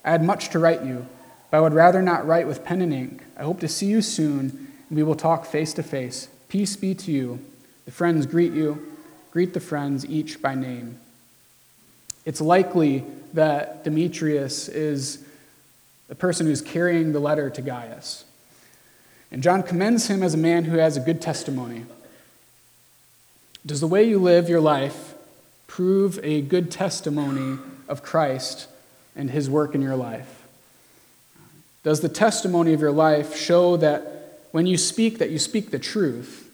I 0.03 0.11
had 0.11 0.23
much 0.23 0.49
to 0.49 0.59
write 0.59 0.83
you, 0.83 1.05
but 1.49 1.57
I 1.57 1.61
would 1.61 1.73
rather 1.73 2.01
not 2.01 2.25
write 2.25 2.47
with 2.47 2.65
pen 2.65 2.81
and 2.81 2.93
ink. 2.93 3.23
I 3.37 3.43
hope 3.43 3.59
to 3.59 3.67
see 3.67 3.85
you 3.85 4.01
soon, 4.01 4.71
and 4.89 4.97
we 4.97 5.03
will 5.03 5.15
talk 5.15 5.45
face 5.45 5.73
to 5.73 5.83
face. 5.83 6.27
Peace 6.49 6.75
be 6.75 6.95
to 6.95 7.11
you. 7.11 7.39
The 7.85 7.91
friends 7.91 8.25
greet 8.25 8.53
you. 8.53 8.87
Greet 9.31 9.53
the 9.53 9.59
friends, 9.59 10.05
each 10.05 10.41
by 10.41 10.55
name. 10.55 10.99
It's 12.25 12.41
likely 12.41 13.03
that 13.33 13.83
Demetrius 13.83 14.67
is 14.67 15.23
the 16.07 16.15
person 16.15 16.45
who's 16.45 16.61
carrying 16.61 17.13
the 17.13 17.19
letter 17.19 17.49
to 17.49 17.61
Gaius. 17.61 18.25
And 19.31 19.41
John 19.41 19.63
commends 19.63 20.07
him 20.07 20.23
as 20.23 20.33
a 20.33 20.37
man 20.37 20.65
who 20.65 20.77
has 20.77 20.97
a 20.97 20.99
good 20.99 21.21
testimony. 21.21 21.85
Does 23.65 23.79
the 23.79 23.87
way 23.87 24.03
you 24.03 24.19
live 24.19 24.49
your 24.49 24.59
life 24.59 25.13
prove 25.67 26.19
a 26.23 26.41
good 26.41 26.69
testimony 26.69 27.57
of 27.87 28.03
Christ 28.03 28.67
and 29.15 29.29
his 29.29 29.49
work 29.49 29.73
in 29.73 29.81
your 29.81 29.95
life? 29.95 30.45
Does 31.83 32.01
the 32.01 32.09
testimony 32.09 32.73
of 32.73 32.81
your 32.81 32.91
life 32.91 33.35
show 33.35 33.77
that 33.77 34.39
when 34.51 34.65
you 34.65 34.77
speak 34.77 35.19
that 35.19 35.31
you 35.31 35.39
speak 35.39 35.71
the 35.71 35.79
truth? 35.79 36.51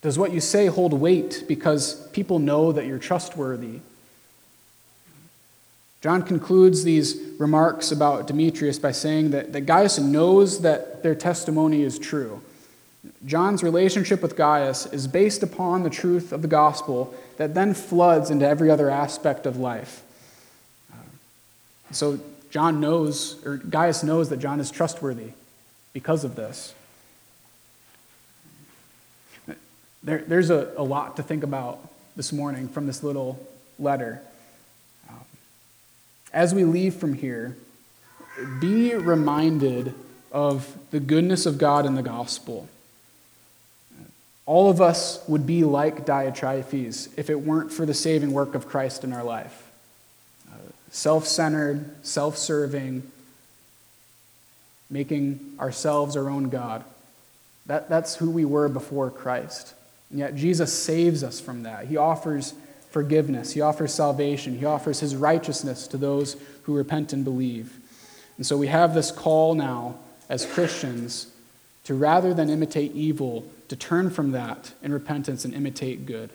Does 0.00 0.18
what 0.18 0.32
you 0.32 0.40
say 0.40 0.66
hold 0.66 0.92
weight 0.92 1.44
because 1.46 2.06
people 2.08 2.38
know 2.38 2.72
that 2.72 2.86
you're 2.86 2.98
trustworthy? 2.98 3.80
John 6.00 6.22
concludes 6.22 6.84
these 6.84 7.16
remarks 7.38 7.90
about 7.90 8.26
Demetrius 8.26 8.78
by 8.78 8.92
saying 8.92 9.32
that, 9.32 9.52
that 9.52 9.62
Gaius 9.62 9.98
knows 9.98 10.60
that 10.60 11.02
their 11.02 11.14
testimony 11.14 11.82
is 11.82 11.98
true. 11.98 12.40
John's 13.26 13.62
relationship 13.62 14.22
with 14.22 14.36
Gaius 14.36 14.86
is 14.86 15.08
based 15.08 15.42
upon 15.42 15.82
the 15.82 15.90
truth 15.90 16.32
of 16.32 16.42
the 16.42 16.48
gospel 16.48 17.14
that 17.36 17.54
then 17.54 17.74
floods 17.74 18.30
into 18.30 18.46
every 18.46 18.70
other 18.70 18.90
aspect 18.90 19.46
of 19.46 19.56
life. 19.56 20.02
So 21.90 22.20
John 22.50 22.80
knows, 22.80 23.44
or 23.44 23.56
Gaius 23.56 24.02
knows 24.02 24.28
that 24.28 24.38
John 24.38 24.60
is 24.60 24.70
trustworthy 24.70 25.32
because 25.92 26.24
of 26.24 26.36
this. 26.36 26.74
There, 30.02 30.18
there's 30.18 30.50
a, 30.50 30.72
a 30.76 30.82
lot 30.82 31.16
to 31.16 31.22
think 31.22 31.42
about 31.42 31.80
this 32.14 32.32
morning 32.32 32.68
from 32.68 32.86
this 32.86 33.02
little 33.02 33.44
letter. 33.78 34.22
As 36.32 36.54
we 36.54 36.64
leave 36.64 36.94
from 36.94 37.14
here, 37.14 37.56
be 38.60 38.94
reminded 38.94 39.94
of 40.30 40.76
the 40.90 41.00
goodness 41.00 41.46
of 41.46 41.58
God 41.58 41.86
in 41.86 41.94
the 41.94 42.02
gospel. 42.02 42.68
All 44.46 44.70
of 44.70 44.80
us 44.80 45.22
would 45.28 45.46
be 45.46 45.64
like 45.64 46.06
Diotrephes 46.06 47.08
if 47.18 47.28
it 47.28 47.40
weren't 47.40 47.72
for 47.72 47.84
the 47.84 47.94
saving 47.94 48.32
work 48.32 48.54
of 48.54 48.66
Christ 48.66 49.04
in 49.04 49.12
our 49.12 49.24
life. 49.24 49.70
Uh, 50.50 50.56
self 50.90 51.26
centered, 51.26 51.94
self 52.04 52.38
serving, 52.38 53.02
making 54.90 55.56
ourselves 55.60 56.16
our 56.16 56.30
own 56.30 56.48
God. 56.48 56.84
That, 57.66 57.90
that's 57.90 58.16
who 58.16 58.30
we 58.30 58.46
were 58.46 58.68
before 58.68 59.10
Christ. 59.10 59.74
And 60.10 60.18
yet 60.18 60.34
Jesus 60.34 60.72
saves 60.72 61.22
us 61.22 61.40
from 61.40 61.64
that. 61.64 61.86
He 61.86 61.98
offers 61.98 62.54
forgiveness, 62.90 63.52
He 63.52 63.60
offers 63.60 63.92
salvation, 63.92 64.58
He 64.58 64.64
offers 64.64 65.00
His 65.00 65.16
righteousness 65.16 65.86
to 65.88 65.96
those 65.96 66.36
who 66.62 66.76
repent 66.76 67.12
and 67.12 67.24
believe. 67.24 67.76
And 68.36 68.46
so 68.46 68.56
we 68.56 68.68
have 68.68 68.94
this 68.94 69.10
call 69.10 69.54
now 69.54 69.96
as 70.28 70.46
Christians 70.46 71.32
to 71.84 71.94
rather 71.94 72.34
than 72.34 72.50
imitate 72.50 72.92
evil, 72.92 73.44
to 73.68 73.74
turn 73.74 74.10
from 74.10 74.32
that 74.32 74.72
in 74.82 74.92
repentance 74.92 75.44
and 75.44 75.54
imitate 75.54 76.04
good. 76.04 76.30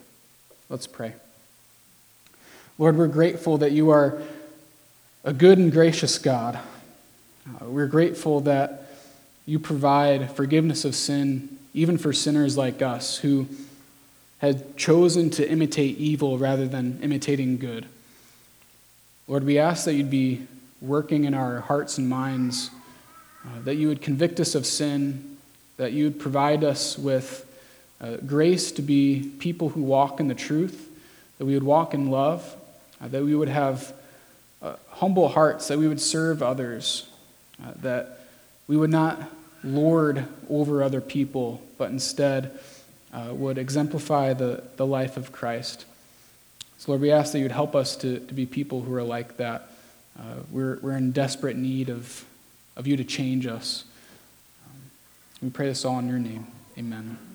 Let's 0.67 0.87
pray. 0.87 1.13
Lord, 2.79 2.97
we're 2.97 3.07
grateful 3.07 3.59
that 3.59 3.71
you 3.71 3.91
are 3.91 4.19
a 5.23 5.31
good 5.31 5.59
and 5.59 5.71
gracious 5.71 6.17
God. 6.17 6.57
Uh, 7.47 7.65
we're 7.65 7.87
grateful 7.87 8.41
that 8.41 8.87
you 9.45 9.59
provide 9.59 10.31
forgiveness 10.31 10.85
of 10.85 10.95
sin, 10.95 11.59
even 11.73 11.99
for 11.99 12.13
sinners 12.13 12.57
like 12.57 12.81
us 12.81 13.17
who 13.17 13.47
had 14.43 14.75
chosen 14.75 15.29
to 15.29 15.49
imitate 15.49 15.97
evil 15.97 16.37
rather 16.37 16.67
than 16.67 16.99
imitating 17.01 17.57
good. 17.57 17.85
Lord, 19.25 19.45
we 19.45 19.57
ask 19.57 19.85
that 19.85 19.93
you'd 19.93 20.09
be 20.09 20.45
working 20.81 21.23
in 21.23 21.33
our 21.33 21.61
hearts 21.61 21.97
and 21.97 22.09
minds, 22.09 22.69
uh, 23.45 23.61
that 23.63 23.75
you 23.75 23.87
would 23.87 24.01
convict 24.01 24.41
us 24.41 24.53
of 24.53 24.65
sin, 24.65 25.37
that 25.77 25.93
you 25.93 26.03
would 26.03 26.19
provide 26.19 26.61
us 26.61 26.97
with 26.97 27.49
uh, 28.01 28.17
grace 28.17 28.73
to 28.73 28.81
be 28.81 29.31
people 29.39 29.69
who 29.69 29.81
walk 29.81 30.19
in 30.19 30.27
the 30.27 30.35
truth, 30.35 30.89
that 31.37 31.45
we 31.45 31.53
would 31.53 31.63
walk 31.63 31.93
in 31.93 32.11
love, 32.11 32.53
uh, 32.99 33.07
that 33.07 33.23
we 33.23 33.33
would 33.33 33.47
have 33.47 33.93
uh, 34.61 34.75
humble 34.89 35.29
hearts, 35.29 35.69
that 35.69 35.77
we 35.77 35.87
would 35.87 36.01
serve 36.01 36.43
others, 36.43 37.07
uh, 37.63 37.71
that 37.77 38.19
we 38.67 38.75
would 38.75 38.89
not 38.89 39.21
lord 39.63 40.25
over 40.49 40.83
other 40.83 40.99
people, 40.99 41.61
but 41.77 41.91
instead, 41.91 42.59
uh, 43.13 43.33
would 43.33 43.57
exemplify 43.57 44.33
the, 44.33 44.63
the 44.77 44.85
life 44.85 45.17
of 45.17 45.31
Christ. 45.31 45.85
So, 46.79 46.91
Lord, 46.91 47.01
we 47.01 47.11
ask 47.11 47.31
that 47.31 47.39
you'd 47.39 47.51
help 47.51 47.75
us 47.75 47.95
to, 47.97 48.19
to 48.19 48.33
be 48.33 48.45
people 48.45 48.81
who 48.81 48.93
are 48.95 49.03
like 49.03 49.37
that. 49.37 49.69
Uh, 50.19 50.41
we're, 50.51 50.79
we're 50.81 50.97
in 50.97 51.11
desperate 51.11 51.55
need 51.55 51.89
of, 51.89 52.25
of 52.75 52.87
you 52.87 52.97
to 52.97 53.03
change 53.03 53.47
us. 53.47 53.85
Um, 54.65 54.81
we 55.41 55.49
pray 55.49 55.67
this 55.67 55.85
all 55.85 55.99
in 55.99 56.09
your 56.09 56.19
name. 56.19 56.47
Amen. 56.77 57.32